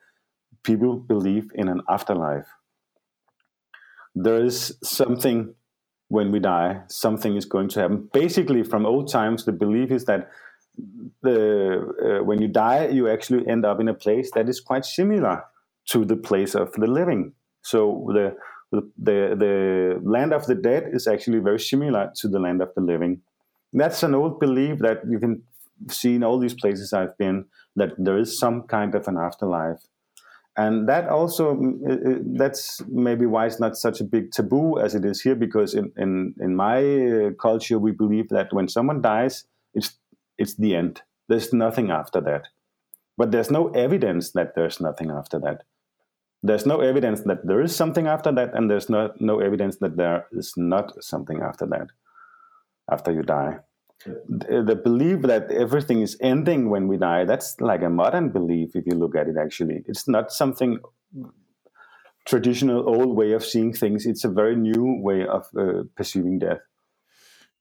[0.63, 2.47] people believe in an afterlife.
[4.15, 5.55] There is something
[6.09, 8.09] when we die, something is going to happen.
[8.13, 10.29] Basically, from old times, the belief is that
[11.23, 14.85] the uh, when you die, you actually end up in a place that is quite
[14.85, 15.45] similar
[15.87, 17.33] to the place of the living.
[17.63, 18.37] So the
[18.73, 22.81] the the land of the dead is actually very similar to the land of the
[22.81, 23.23] living.
[23.73, 25.43] That's an old belief that you can
[25.89, 29.81] see in all these places I've been that there is some kind of an afterlife.
[30.57, 31.57] And that also,
[32.37, 35.93] that's maybe why it's not such a big taboo as it is here, because in,
[35.97, 39.97] in, in my uh, culture, we believe that when someone dies, it's
[40.37, 41.03] it's the end.
[41.29, 42.49] There's nothing after that.
[43.17, 45.63] But there's no evidence that there's nothing after that.
[46.43, 49.97] There's no evidence that there is something after that, and there's no no evidence that
[49.97, 51.89] there is not something after that,
[52.91, 53.59] after you die.
[54.07, 58.75] The, the belief that everything is ending when we die, that's like a modern belief
[58.75, 59.83] if you look at it actually.
[59.87, 60.79] It's not something
[62.27, 64.07] traditional old way of seeing things.
[64.07, 66.61] It's a very new way of uh, perceiving death.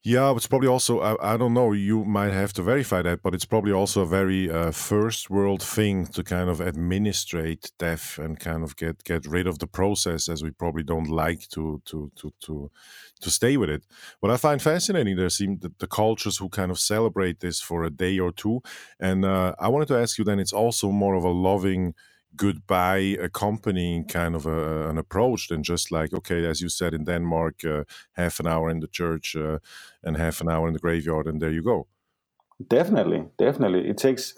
[0.01, 3.33] Yeah, it's probably also, I, I, don't know, you might have to verify that, but
[3.35, 8.39] it's probably also a very uh, first world thing to kind of administrate death and
[8.39, 12.09] kind of get, get rid of the process as we probably don't like to, to,
[12.15, 12.71] to, to,
[13.19, 13.83] to stay with it.
[14.21, 17.83] What I find fascinating, there seem the, the cultures who kind of celebrate this for
[17.83, 18.62] a day or two.
[19.01, 21.93] And uh, I wanted to ask you then, it's also more of a loving,
[22.35, 27.03] goodbye accompanying kind of a, an approach than just like okay as you said in
[27.03, 29.59] denmark uh, half an hour in the church uh,
[30.03, 31.87] and half an hour in the graveyard and there you go.
[32.67, 33.89] Definitely definitely.
[33.89, 34.33] It takes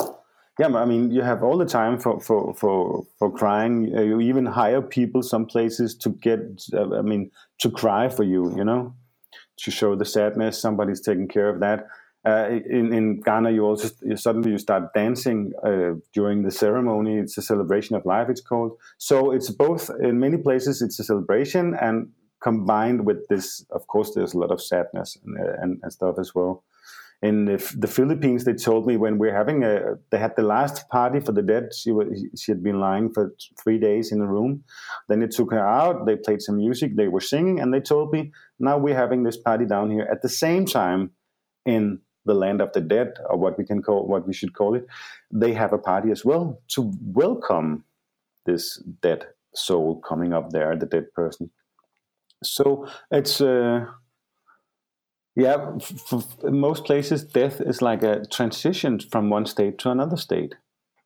[0.60, 3.94] yeah i mean you have all the time for for for, for crying.
[3.96, 6.40] Uh, you even hire people some places to get
[6.74, 8.94] uh, i mean to cry for you you know
[9.58, 10.60] to show the sadness.
[10.60, 11.88] Somebody's taking care of that
[12.24, 17.18] uh, in, in Ghana, you also you suddenly you start dancing uh, during the ceremony.
[17.18, 18.30] It's a celebration of life.
[18.30, 18.78] It's called.
[19.00, 20.82] So it's both in many places.
[20.82, 22.10] It's a celebration and
[22.42, 23.66] combined with this.
[23.72, 26.64] Of course, there's a lot of sadness and, uh, and, and stuff as well.
[27.24, 30.90] In the, the, Philippines, they told me when we're having a, they had the last
[30.90, 31.70] party for the dead.
[31.72, 34.64] She was, she had been lying for three days in a room.
[35.08, 36.08] Then they took her out.
[36.08, 36.96] They played some music.
[36.96, 40.24] They were singing, and they told me now we're having this party down here at
[40.24, 41.12] the same time
[41.64, 44.76] in the land of the dead, or what we can call what we should call
[44.76, 44.86] it,
[45.32, 47.84] they have a party as well to welcome
[48.46, 51.50] this dead soul coming up there, the dead person.
[52.44, 53.86] So it's uh,
[55.36, 60.56] yeah, for most places, death is like a transition from one state to another state.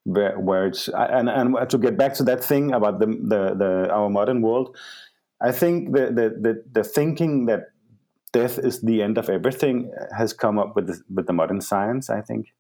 [0.04, 3.90] Where, where it's and, and to get back to that thing about the, the, the
[3.92, 4.78] our modern world,
[5.42, 7.72] I think the, the, the, the thinking that
[8.36, 12.10] death is the end of everything has come up with the, with the modern science,
[12.10, 12.54] I think,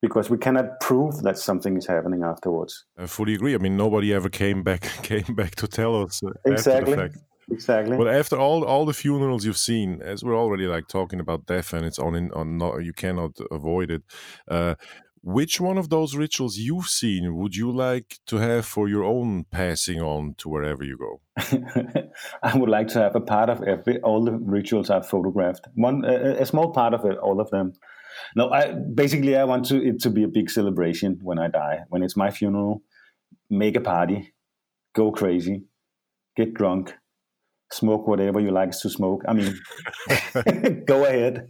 [0.00, 2.84] because we cannot prove that something is happening afterwards.
[2.96, 3.54] I fully agree.
[3.54, 7.10] I mean, nobody ever came back came back to tell us uh, exactly.
[7.48, 7.96] Exactly.
[7.96, 11.72] But after all all the funerals you've seen, as we're already like talking about death,
[11.72, 14.02] and it's on in on not, you cannot avoid it.
[14.48, 14.74] Uh,
[15.26, 19.44] which one of those rituals you've seen would you like to have for your own
[19.50, 21.20] passing on to wherever you go?
[22.44, 25.66] I would like to have a part of every all the rituals I've photographed.
[25.74, 27.72] One a, a small part of it, all of them.
[28.36, 31.80] No, I basically I want to it to be a big celebration when I die.
[31.88, 32.84] When it's my funeral,
[33.50, 34.32] make a party,
[34.94, 35.64] go crazy,
[36.36, 36.94] get drunk,
[37.72, 39.22] smoke whatever you like to smoke.
[39.26, 39.58] I mean,
[40.86, 41.48] go ahead.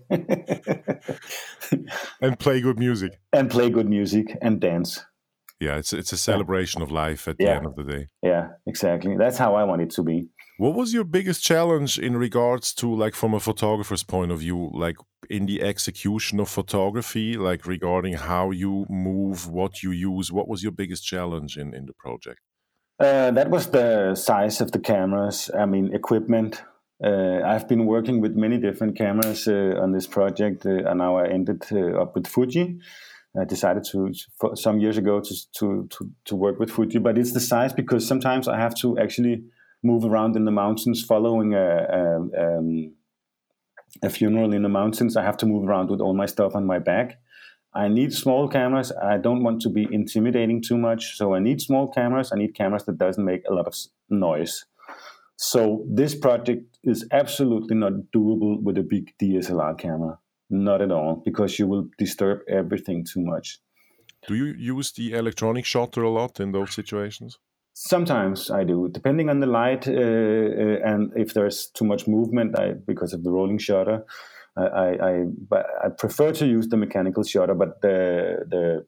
[2.20, 3.18] and play good music.
[3.32, 5.04] And play good music and dance.
[5.58, 8.08] Yeah, it's it's a celebration of life at the end of the day.
[8.22, 9.16] Yeah, exactly.
[9.16, 10.28] That's how I want it to be.
[10.58, 14.70] What was your biggest challenge in regards to like from a photographer's point of view,
[14.74, 14.96] like
[15.30, 20.30] in the execution of photography, like regarding how you move, what you use?
[20.30, 22.40] What was your biggest challenge in, in the project?
[22.98, 25.50] Uh, that was the size of the cameras.
[25.56, 26.62] I mean, equipment.
[27.02, 31.16] Uh, I've been working with many different cameras uh, on this project, uh, and now
[31.16, 32.78] I ended uh, up with Fuji.
[33.38, 37.18] I decided to, to some years ago to, to, to to work with Fuji, but
[37.18, 39.44] it's the size because sometimes I have to actually
[39.82, 42.94] move around in the mountains, following a, a, um,
[44.02, 45.18] a funeral in the mountains.
[45.18, 47.18] I have to move around with all my stuff on my back
[47.76, 48.90] I need small cameras.
[49.02, 51.16] I don't want to be intimidating too much.
[51.16, 52.32] So I need small cameras.
[52.32, 53.74] I need cameras that doesn't make a lot of
[54.08, 54.64] noise.
[55.36, 60.18] So this project is absolutely not doable with a big DSLR camera.
[60.48, 63.58] Not at all, because you will disturb everything too much.
[64.26, 67.38] Do you use the electronic shutter a lot in those situations?
[67.74, 72.58] Sometimes I do, depending on the light uh, uh, and if there's too much movement
[72.58, 74.04] I, because of the rolling shutter.
[74.56, 75.24] I, I,
[75.84, 78.86] I prefer to use the mechanical shutter, but the the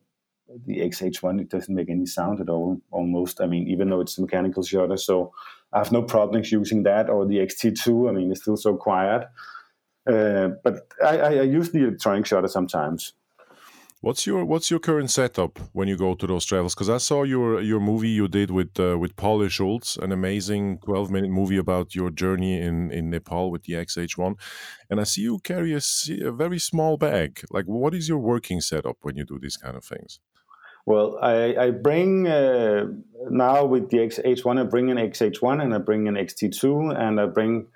[0.67, 2.81] the XH1 it doesn't make any sound at all.
[2.91, 5.33] Almost, I mean, even though it's a mechanical shutter, so
[5.73, 8.09] I have no problems using that or the XT2.
[8.09, 9.29] I mean, it's still so quiet.
[10.11, 13.13] Uh, but I, I, I use the electronic shutter sometimes.
[14.01, 16.73] What's your What's your current setup when you go to those travels?
[16.73, 20.79] Because I saw your your movie you did with uh, with Paul Schulz, an amazing
[20.85, 24.37] twelve minute movie about your journey in in Nepal with the XH1,
[24.89, 25.81] and I see you carry a,
[26.25, 27.41] a very small bag.
[27.51, 30.21] Like, what is your working setup when you do these kind of things?
[30.87, 32.87] Well, I, I bring uh,
[33.31, 37.27] now with the XH1, I bring an XH1 and I bring an XT2, and I
[37.27, 37.67] bring,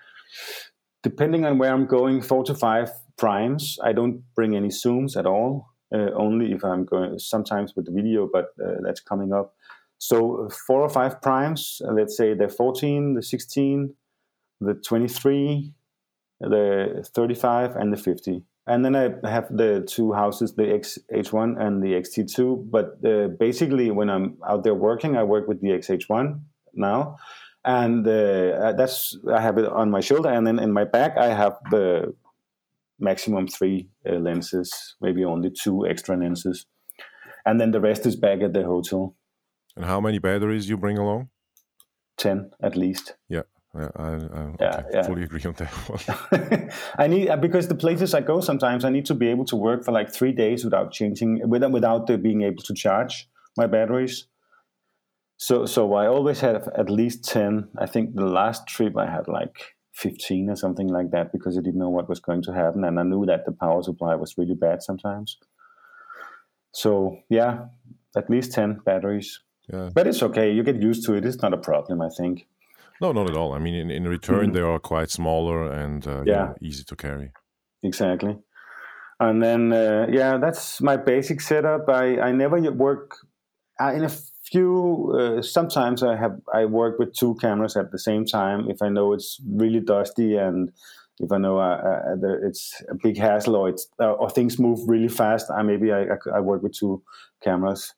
[1.02, 3.76] depending on where I'm going, four to five primes.
[3.82, 8.28] I don't bring any zooms at all only if I'm going sometimes with the video,
[8.32, 9.54] but uh, that's coming up.
[9.98, 13.94] So four or five primes, uh, let's say the 14, the 16,
[14.60, 15.72] the 23,
[16.40, 18.42] the 35, and the 50.
[18.66, 22.70] And then I have the two houses, the XH1 and the XT2.
[22.70, 26.40] But uh, basically, when I'm out there working, I work with the XH1
[26.74, 27.16] now.
[27.64, 31.28] And uh, that's I have it on my shoulder, and then in my back I
[31.28, 32.12] have the
[33.02, 36.66] maximum three uh, lenses, maybe only two extra lenses,
[37.44, 39.16] and then the rest is back at the hotel.
[39.76, 41.28] And how many batteries you bring along?
[42.16, 43.16] Ten at least.
[43.28, 43.42] Yeah.
[43.74, 45.02] Yeah, I, I yeah, yeah.
[45.02, 46.70] fully agree on that one.
[46.98, 49.56] I need uh, because the places I go sometimes I need to be able to
[49.56, 54.26] work for like three days without changing without without being able to charge my batteries.
[55.38, 57.68] So so I always have at least ten.
[57.78, 59.56] I think the last trip I had like
[59.92, 62.98] fifteen or something like that because I didn't know what was going to happen and
[62.98, 65.36] I knew that the power supply was really bad sometimes.
[66.72, 67.66] So yeah,
[68.16, 69.40] at least ten batteries.
[69.72, 69.90] Yeah.
[69.94, 70.52] But it's okay.
[70.52, 71.24] You get used to it.
[71.24, 72.46] It's not a problem, I think.
[73.00, 73.52] No, not at all.
[73.52, 74.52] I mean, in, in return, mm-hmm.
[74.52, 76.34] they are quite smaller and uh, yeah.
[76.34, 77.32] know, easy to carry.
[77.82, 78.38] Exactly.
[79.20, 81.88] And then, uh, yeah, that's my basic setup.
[81.88, 83.16] I, I never work
[83.80, 84.10] in a
[84.52, 85.12] few.
[85.18, 88.88] Uh, sometimes I have I work with two cameras at the same time if I
[88.88, 90.70] know it's really dusty and
[91.18, 91.78] if I know uh,
[92.12, 95.50] uh, it's a big hassle or it's or things move really fast.
[95.50, 97.02] I maybe I, I, work with two
[97.42, 97.94] cameras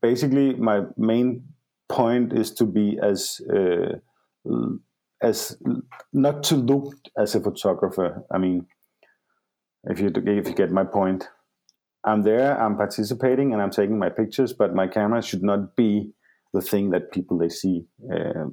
[0.00, 1.44] basically, my main
[1.88, 3.98] point is to be as uh,
[5.22, 5.56] as
[6.12, 8.22] not to look as a photographer.
[8.30, 8.66] I mean,
[9.84, 11.28] if you if you get my point,
[12.04, 16.12] I'm there, I'm participating, and I'm taking my pictures, but my camera should not be
[16.52, 18.46] the thing that people they see uh,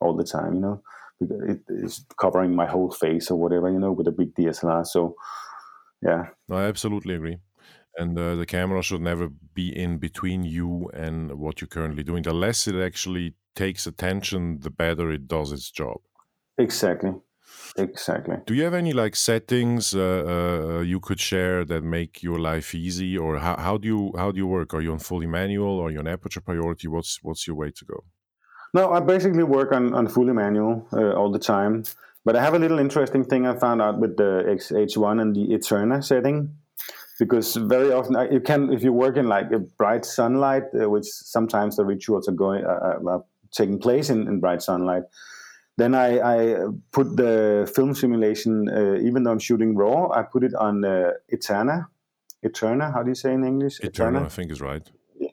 [0.00, 0.54] all the time.
[0.54, 0.82] You know,
[1.20, 3.70] it is covering my whole face or whatever.
[3.70, 4.86] You know, with a big DSLR.
[4.86, 5.16] So,
[6.02, 7.38] yeah, I absolutely agree
[7.96, 12.22] and uh, the camera should never be in between you and what you're currently doing.
[12.22, 15.98] The less it actually takes attention, the better it does its job.
[16.58, 17.12] Exactly.
[17.76, 18.36] Exactly.
[18.46, 20.00] Do you have any like settings uh,
[20.78, 24.30] uh, you could share that make your life easy, or how, how do you how
[24.30, 24.74] do you work?
[24.74, 26.86] Are you on fully manual or are you on aperture priority?
[26.88, 28.04] What's what's your way to go?
[28.74, 31.84] No, I basically work on, on fully manual uh, all the time.
[32.24, 35.54] But I have a little interesting thing I found out with the XH1 and the
[35.54, 36.56] Eterna setting
[37.18, 41.04] because very often you can if you work in like a bright sunlight uh, which
[41.04, 43.18] sometimes the rituals are going uh, uh,
[43.52, 45.04] taking place in, in, bright sunlight
[45.76, 50.44] then I, I, put the film simulation uh, even though i'm shooting raw i put
[50.44, 51.88] it on uh, eterna.
[52.44, 53.80] Eterna how do you say in english?
[53.80, 54.26] Eterna, eterna?
[54.26, 54.86] i think is right.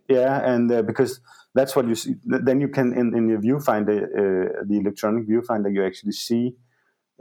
[0.08, 1.20] Yeah and uh, because
[1.54, 5.74] that's what you see then you can in, in your viewfinder uh, the electronic viewfinder
[5.74, 6.56] you actually see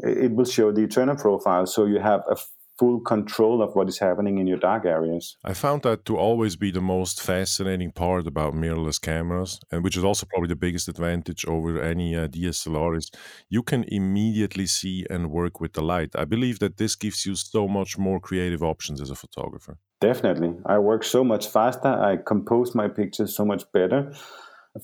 [0.02, 1.66] it will show the eterna profile.
[1.66, 2.36] So you have a
[2.80, 5.36] full control of what is happening in your dark areas.
[5.44, 9.98] I found that to always be the most fascinating part about mirrorless cameras, and which
[9.98, 13.10] is also probably the biggest advantage over any uh, DSLR is
[13.50, 16.10] you can immediately see and work with the light.
[16.14, 19.76] I believe that this gives you so much more creative options as a photographer.
[20.00, 20.52] Definitely.
[20.64, 21.92] I work so much faster.
[22.10, 24.00] I compose my pictures so much better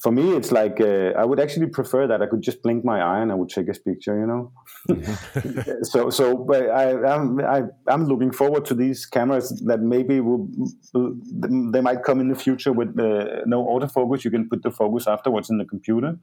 [0.03, 3.01] for me, it's like uh, I would actually prefer that I could just blink my
[3.01, 4.53] eye and I would take a picture, you know.
[5.83, 9.81] so, so but I, I'm I, am i am looking forward to these cameras that
[9.81, 10.49] maybe will
[11.73, 14.25] they might come in the future with uh, no autofocus.
[14.25, 16.19] You can put the focus afterwards in the computer.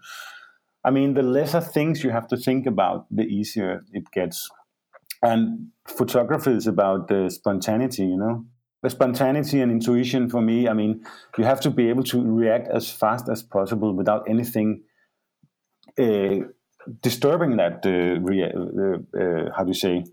[0.83, 4.49] I mean, the lesser things you have to think about, the easier it gets.
[5.21, 8.45] And photography is about the spontaneity, you know
[8.83, 11.03] the spontaneity and intuition for me i mean
[11.37, 14.83] you have to be able to react as fast as possible without anything
[15.97, 16.35] uh,
[17.01, 20.03] disturbing that uh, rea- uh, how do you say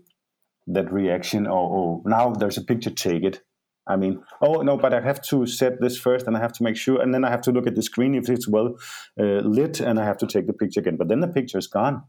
[0.67, 3.41] that reaction or, or, now there's a picture take it.
[3.87, 6.63] I mean oh no but i have to set this first and i have to
[6.63, 8.75] make sure and then i have to look at the screen if it's well
[9.17, 10.97] lit and i have to take the picture again.
[10.97, 12.03] But then the picture is gone.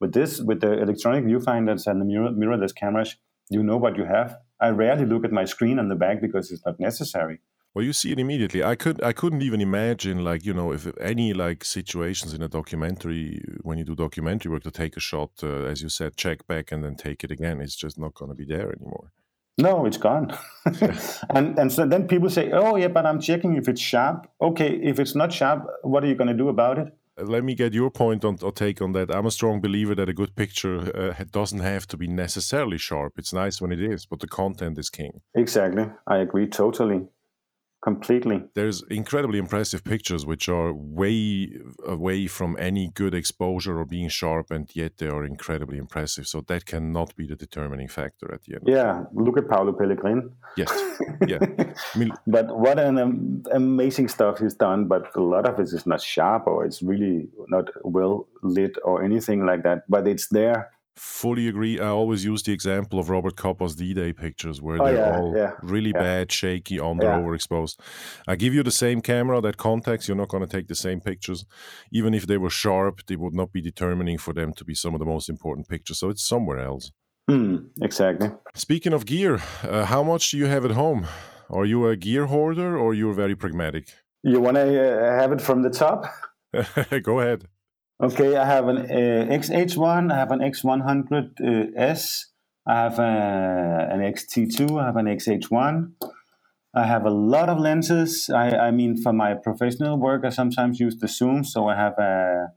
[0.00, 3.16] With this with the electronic viewfinders and the mirror, mirrorless cameras
[3.50, 6.50] you know what you have I rarely look at my screen on the back because
[6.50, 7.40] it's not necessary.
[7.72, 8.62] Well, you see it immediately.
[8.64, 12.48] I could I couldn't even imagine like you know if any like situations in a
[12.48, 16.46] documentary when you do documentary work to take a shot uh, as you said check
[16.46, 17.60] back and then take it again.
[17.60, 19.12] It's just not going to be there anymore.
[19.56, 20.36] No, it's gone.
[21.30, 24.74] and and so then people say, "Oh yeah, but I'm checking if it's sharp." Okay,
[24.82, 26.88] if it's not sharp, what are you going to do about it?
[27.22, 29.14] Let me get your point on or take on that.
[29.14, 33.14] I'm a strong believer that a good picture uh, doesn't have to be necessarily sharp.
[33.18, 35.20] It's nice when it is, but the content is king.
[35.34, 37.08] Exactly, I agree totally.
[37.82, 38.42] Completely.
[38.54, 41.52] There's incredibly impressive pictures which are way
[41.86, 46.26] away from any good exposure or being sharp, and yet they are incredibly impressive.
[46.26, 48.62] So that cannot be the determining factor at the end.
[48.66, 50.30] Yeah, look at Paolo Pellegrin.
[50.56, 50.70] Yes,
[51.26, 51.38] yeah.
[51.94, 54.86] I mean, but what an um, amazing stuff he's done.
[54.86, 59.02] But a lot of it is not sharp or it's really not well lit or
[59.02, 59.84] anything like that.
[59.88, 60.70] But it's there
[61.00, 61.80] fully agree.
[61.80, 65.34] I always use the example of Robert Capa's D-Day pictures where oh, they're yeah, all
[65.34, 66.02] yeah, really yeah.
[66.02, 67.78] bad, shaky, under overexposed.
[68.28, 71.00] I give you the same camera, that context, you're not going to take the same
[71.00, 71.46] pictures.
[71.90, 74.94] Even if they were sharp, they would not be determining for them to be some
[74.94, 75.98] of the most important pictures.
[75.98, 76.92] So it's somewhere else.
[77.30, 78.30] Mm, exactly.
[78.54, 81.06] Speaking of gear, uh, how much do you have at home?
[81.48, 83.88] Are you a gear hoarder or you're very pragmatic?
[84.22, 86.04] You want to uh, have it from the top?
[87.02, 87.46] Go ahead.
[88.02, 92.24] Okay, I have an uh, XH1, I have an X100S,
[92.66, 95.92] uh, I have a, uh, an XT2, I have an XH1.
[96.74, 98.30] I have a lot of lenses.
[98.30, 101.44] I, I mean, for my professional work, I sometimes use the zoom.
[101.44, 102.52] So I have a,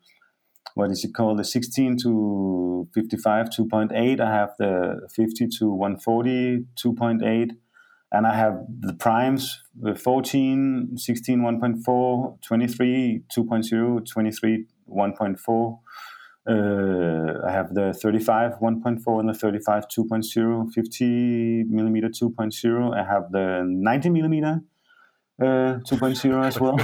[0.75, 4.19] what is it called, the 16 to 55 2.8.
[4.21, 7.51] I have the 50 to 140 2.8.
[8.13, 15.79] And I have the primes, the 14, 16 1.4, 23 2.0, 23 1.4.
[16.45, 22.93] Uh, I have the 35 1.4 and the 35 2.0, 50 millimeter 2.0.
[22.93, 24.61] I have the 90 millimeter
[25.41, 26.77] uh, 2.0 as well.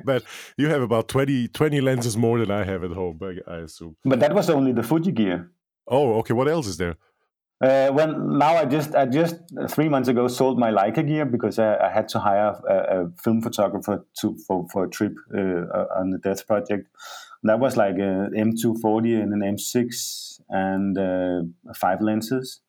[0.04, 0.22] but
[0.56, 3.96] you have about 20, 20 lenses more than I have at home, I, I assume.
[4.04, 5.50] But that was only the Fuji gear.
[5.88, 6.34] Oh, okay.
[6.34, 6.96] What else is there?
[7.58, 9.36] Uh, well, now I just I just
[9.70, 13.08] three months ago sold my Leica gear because I, I had to hire a, a,
[13.24, 16.86] film photographer to for, for a trip uh, on the Death Project.
[17.42, 22.60] And that was like an M240 and an M6 and uh, five lenses,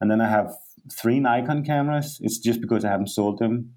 [0.00, 0.54] and then I have
[0.90, 2.18] three Nikon cameras.
[2.22, 3.74] It's just because I haven't sold them.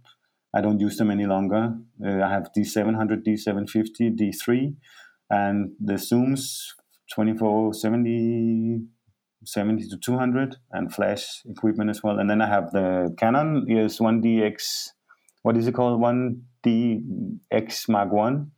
[0.53, 1.75] I don't use them any longer.
[2.03, 4.75] Uh, I have D700, D750, D3,
[5.29, 6.69] and the zooms
[7.13, 8.85] 2470
[9.45, 12.19] 70 to 200 and flash equipment as well.
[12.19, 14.89] And then I have the Canon EOS 1DX,
[15.43, 16.01] what is it called?
[16.01, 18.51] 1DX Mark 1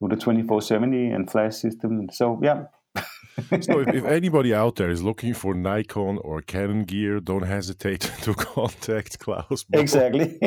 [0.00, 2.08] with a 2470 and flash system.
[2.12, 2.64] So, yeah.
[3.60, 8.00] so if, if, anybody out there is looking for Nikon or Canon gear, don't hesitate
[8.22, 9.64] to contact Klaus.
[9.72, 10.38] Exactly.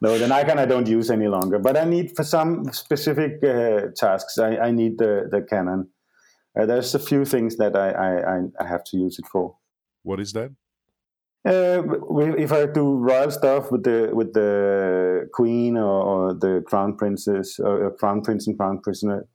[0.00, 3.88] no, the Nikon I don't use any longer, but I need for some specific uh,
[3.96, 4.38] tasks.
[4.38, 5.88] I, I need the the Canon.
[6.58, 9.56] Uh, there's a few things that I, I, I have to use it for.
[10.02, 10.50] What is that?
[11.44, 11.82] Uh,
[12.36, 17.60] if I do royal stuff with the with the queen or, or the crown princess
[17.60, 18.82] or uh, crown prince and crown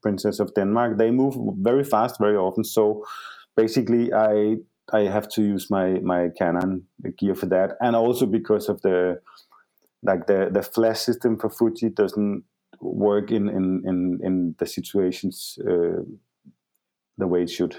[0.01, 2.65] princess of Denmark, they move very fast very often.
[2.65, 3.05] So
[3.55, 4.57] basically, I
[4.91, 6.85] I have to use my my Canon
[7.17, 9.21] gear for that, and also because of the
[10.03, 12.43] like the the flash system for Fuji doesn't
[12.81, 16.03] work in in in, in the situations uh,
[17.17, 17.75] the way it should.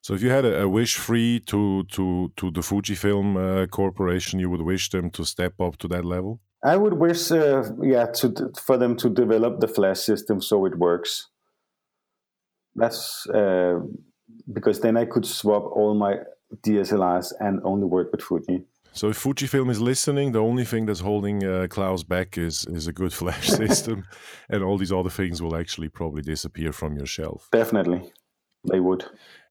[0.00, 4.38] So, if you had a, a wish free to to to the Fujifilm uh, Corporation,
[4.38, 6.40] you would wish them to step up to that level.
[6.64, 10.78] I would wish, uh, yeah, to for them to develop the flash system so it
[10.78, 11.28] works.
[12.74, 13.80] That's uh,
[14.52, 16.14] because then I could swap all my
[16.66, 18.64] DSLRs and only work with Fuji.
[18.92, 22.86] So if Fujifilm is listening, the only thing that's holding uh, Klaus back is is
[22.86, 24.04] a good flash system,
[24.48, 27.48] and all these other things will actually probably disappear from your shelf.
[27.52, 28.12] Definitely,
[28.70, 29.04] they would.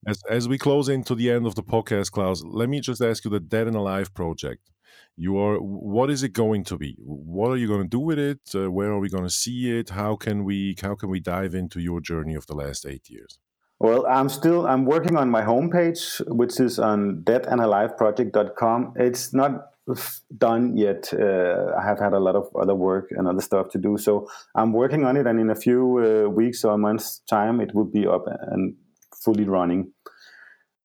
[0.05, 3.24] As as we close into the end of the podcast, Klaus, let me just ask
[3.24, 4.70] you the Dead and Alive project.
[5.16, 6.97] You are what is it going to be?
[6.99, 8.41] What are you going to do with it?
[8.53, 9.89] Uh, where are we going to see it?
[9.91, 13.39] How can we how can we dive into your journey of the last eight years?
[13.80, 18.93] Well, I'm still I'm working on my homepage, which is on deadandaliveproject.com.
[18.97, 19.68] It's not
[20.38, 21.14] done yet.
[21.14, 24.30] Uh, I have had a lot of other work and other stuff to do, so
[24.55, 25.28] I'm working on it.
[25.28, 28.76] And in a few uh, weeks or month's time, it will be up and
[29.24, 29.93] fully running.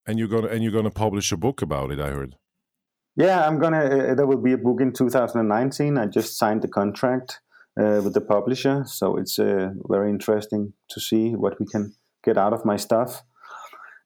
[0.07, 2.01] And you're gonna and you're gonna publish a book about it.
[2.01, 2.37] I heard.
[3.17, 3.85] Yeah, I'm gonna.
[3.85, 5.99] Uh, there will be a book in 2019.
[5.99, 7.41] I just signed the contract
[7.79, 12.39] uh, with the publisher, so it's uh, very interesting to see what we can get
[12.39, 13.23] out of my stuff.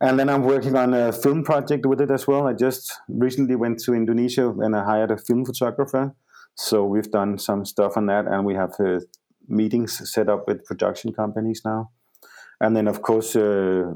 [0.01, 2.49] And then I'm working on a film project with it as well.
[2.49, 6.16] I just recently went to Indonesia and I hired a film photographer.
[6.57, 9.01] So we've done some stuff on that, and we have uh,
[9.49, 11.91] meetings set up with production companies now.
[12.63, 13.93] And then, of course, uh,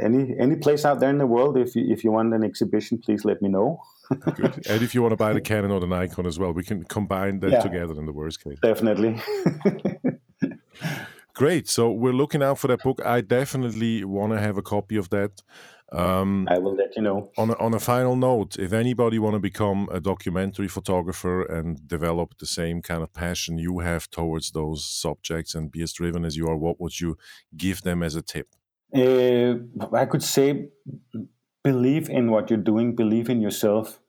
[0.00, 2.98] any any place out there in the world, if you, if you want an exhibition,
[2.98, 3.80] please let me know.
[4.36, 4.66] Good.
[4.70, 6.84] And if you want to buy the Canon or the Nikon as well, we can
[6.84, 8.58] combine them yeah, together in the worst case.
[8.62, 9.20] Definitely.
[11.34, 11.68] Great.
[11.68, 13.04] So we're looking out for that book.
[13.04, 15.42] I definitely want to have a copy of that.
[15.92, 17.30] Um, I will let you know.
[17.38, 21.86] On a, on a final note, if anybody want to become a documentary photographer and
[21.86, 26.24] develop the same kind of passion you have towards those subjects and be as driven
[26.24, 27.16] as you are, what would you
[27.56, 28.48] give them as a tip?
[28.94, 29.54] Uh,
[29.92, 30.68] I could say,
[31.62, 34.00] believe in what you're doing, believe in yourself,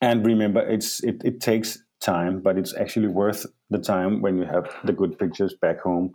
[0.00, 4.44] and remember, it's it, it takes time, but it's actually worth the time when you
[4.44, 6.12] have the good pictures back home.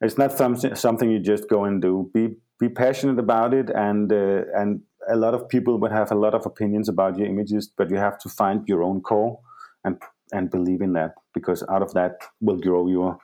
[0.00, 2.10] It's not something something you just go and do.
[2.12, 6.14] Be be passionate about it and uh, and a lot of people would have a
[6.14, 9.38] lot of opinions about your images but you have to find your own core
[9.84, 10.00] and
[10.32, 13.18] and believe in that because out of that will grow your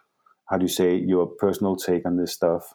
[0.46, 2.74] how do you say your personal take on this stuff.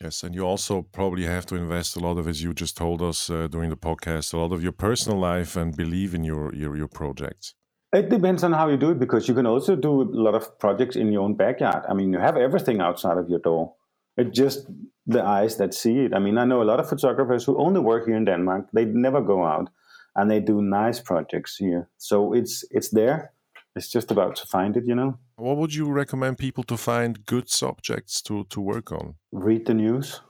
[0.00, 3.02] Yes and you also probably have to invest a lot of as you just told
[3.02, 6.54] us uh, during the podcast a lot of your personal life and believe in your
[6.54, 7.54] your, your projects.
[7.92, 10.58] It depends on how you do it because you can also do a lot of
[10.58, 11.84] projects in your own backyard.
[11.88, 13.74] I mean you have everything outside of your door
[14.18, 14.66] it's just
[15.06, 16.12] the eyes that see it.
[16.14, 18.68] I mean, I know a lot of photographers who only work here in Denmark.
[18.72, 19.70] They never go out,
[20.14, 21.88] and they do nice projects here.
[21.96, 23.32] So it's it's there.
[23.76, 25.18] It's just about to find it, you know.
[25.36, 29.14] What would you recommend people to find good subjects to to work on?
[29.32, 30.20] Read the news.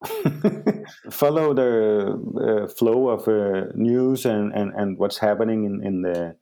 [1.10, 1.72] Follow the
[2.40, 6.36] uh, flow of uh, news and, and, and what's happening in in the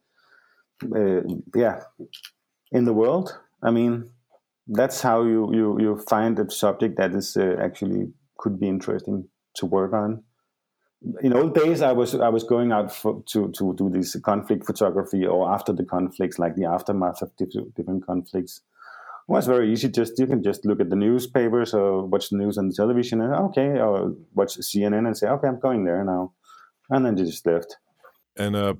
[0.82, 1.22] uh,
[1.54, 1.80] yeah
[2.72, 3.38] in the world.
[3.62, 4.10] I mean,
[4.68, 9.28] that's how you you you find a subject that is uh, actually could be interesting
[9.54, 10.22] to work on.
[11.22, 14.66] In old days, I was I was going out for, to to do this conflict
[14.66, 18.62] photography or after the conflicts, like the aftermath of different conflicts.
[19.28, 19.88] It was very easy.
[19.88, 23.20] Just you can just look at the newspapers or watch the news on the television
[23.20, 26.32] and okay, or watch CNN and say okay, I'm going there now,
[26.90, 27.76] and then you just left.
[28.36, 28.74] And uh,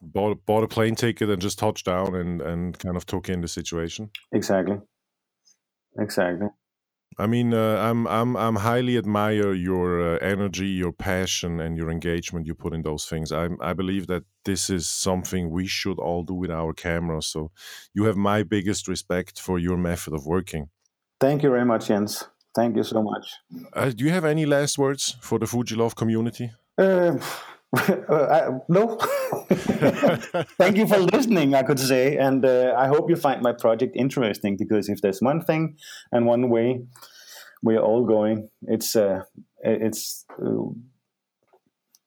[0.00, 3.40] bought bought a plane ticket and just touched down and and kind of took in
[3.40, 4.10] the situation.
[4.32, 4.78] Exactly.
[5.98, 6.48] Exactly.
[7.20, 11.90] I mean, uh, I'm I'm I'm highly admire your uh, energy, your passion, and your
[11.90, 13.32] engagement you put in those things.
[13.32, 17.26] I I believe that this is something we should all do with our cameras.
[17.26, 17.50] So,
[17.92, 20.68] you have my biggest respect for your method of working.
[21.20, 22.28] Thank you very much, Jens.
[22.54, 23.34] Thank you so much.
[23.72, 26.50] Uh, do you have any last words for the Fujilove community?
[28.08, 28.96] Uh, no.
[30.58, 32.16] Thank you for listening, I could say.
[32.16, 35.76] And uh, I hope you find my project interesting because if there's one thing
[36.10, 36.80] and one way
[37.62, 39.22] we're all going, it's, uh,
[39.62, 40.72] it's uh,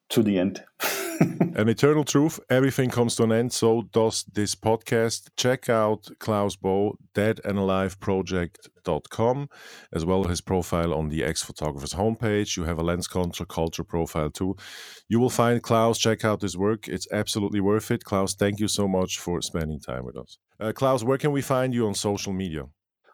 [0.09, 0.63] to the end.
[1.21, 2.39] an eternal truth.
[2.49, 3.53] Everything comes to an end.
[3.53, 5.29] So does this podcast.
[5.37, 9.49] Check out Klaus Boe, deadandaliveproject.com,
[9.93, 12.57] as well as his profile on the X Photographers homepage.
[12.57, 14.55] You have a lens culture culture profile too.
[15.07, 15.99] You will find Klaus.
[15.99, 16.87] Check out his work.
[16.87, 18.03] It's absolutely worth it.
[18.03, 20.39] Klaus, thank you so much for spending time with us.
[20.59, 22.65] Uh, Klaus, where can we find you on social media?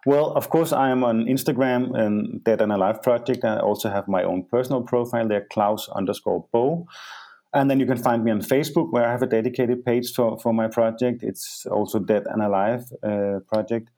[0.05, 3.43] Well, of course, I am on Instagram and Dead and Alive Project.
[3.43, 6.87] I also have my own personal profile there, Klaus underscore Boe.
[7.53, 10.37] And then you can find me on Facebook, where I have a dedicated page for,
[10.39, 11.23] for my project.
[11.23, 13.89] It's also Dead and Alive uh, project.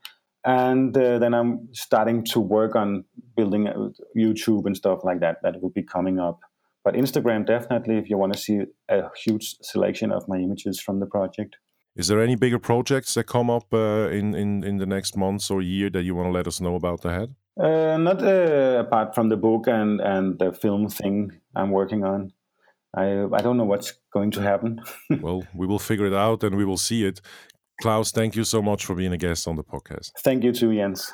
[0.46, 3.04] And uh, then I'm starting to work on
[3.36, 3.68] building
[4.16, 5.38] YouTube and stuff like that.
[5.44, 6.40] That will be coming up.
[6.84, 11.00] But Instagram, definitely, if you want to see a huge selection of my images from
[11.00, 11.58] the project.
[11.96, 15.52] Is there any bigger projects that come up uh, in, in, in the next months
[15.52, 17.36] or year that you want to let us know about ahead?
[17.60, 22.32] Uh, not uh, apart from the book and, and the film thing I'm working on.
[22.96, 24.82] I I don't know what's going to happen.
[25.22, 27.22] well, we will figure it out and we will see it.
[27.82, 30.12] Klaus, thank you so much for being a guest on the podcast.
[30.20, 31.14] Thank you too, Jens.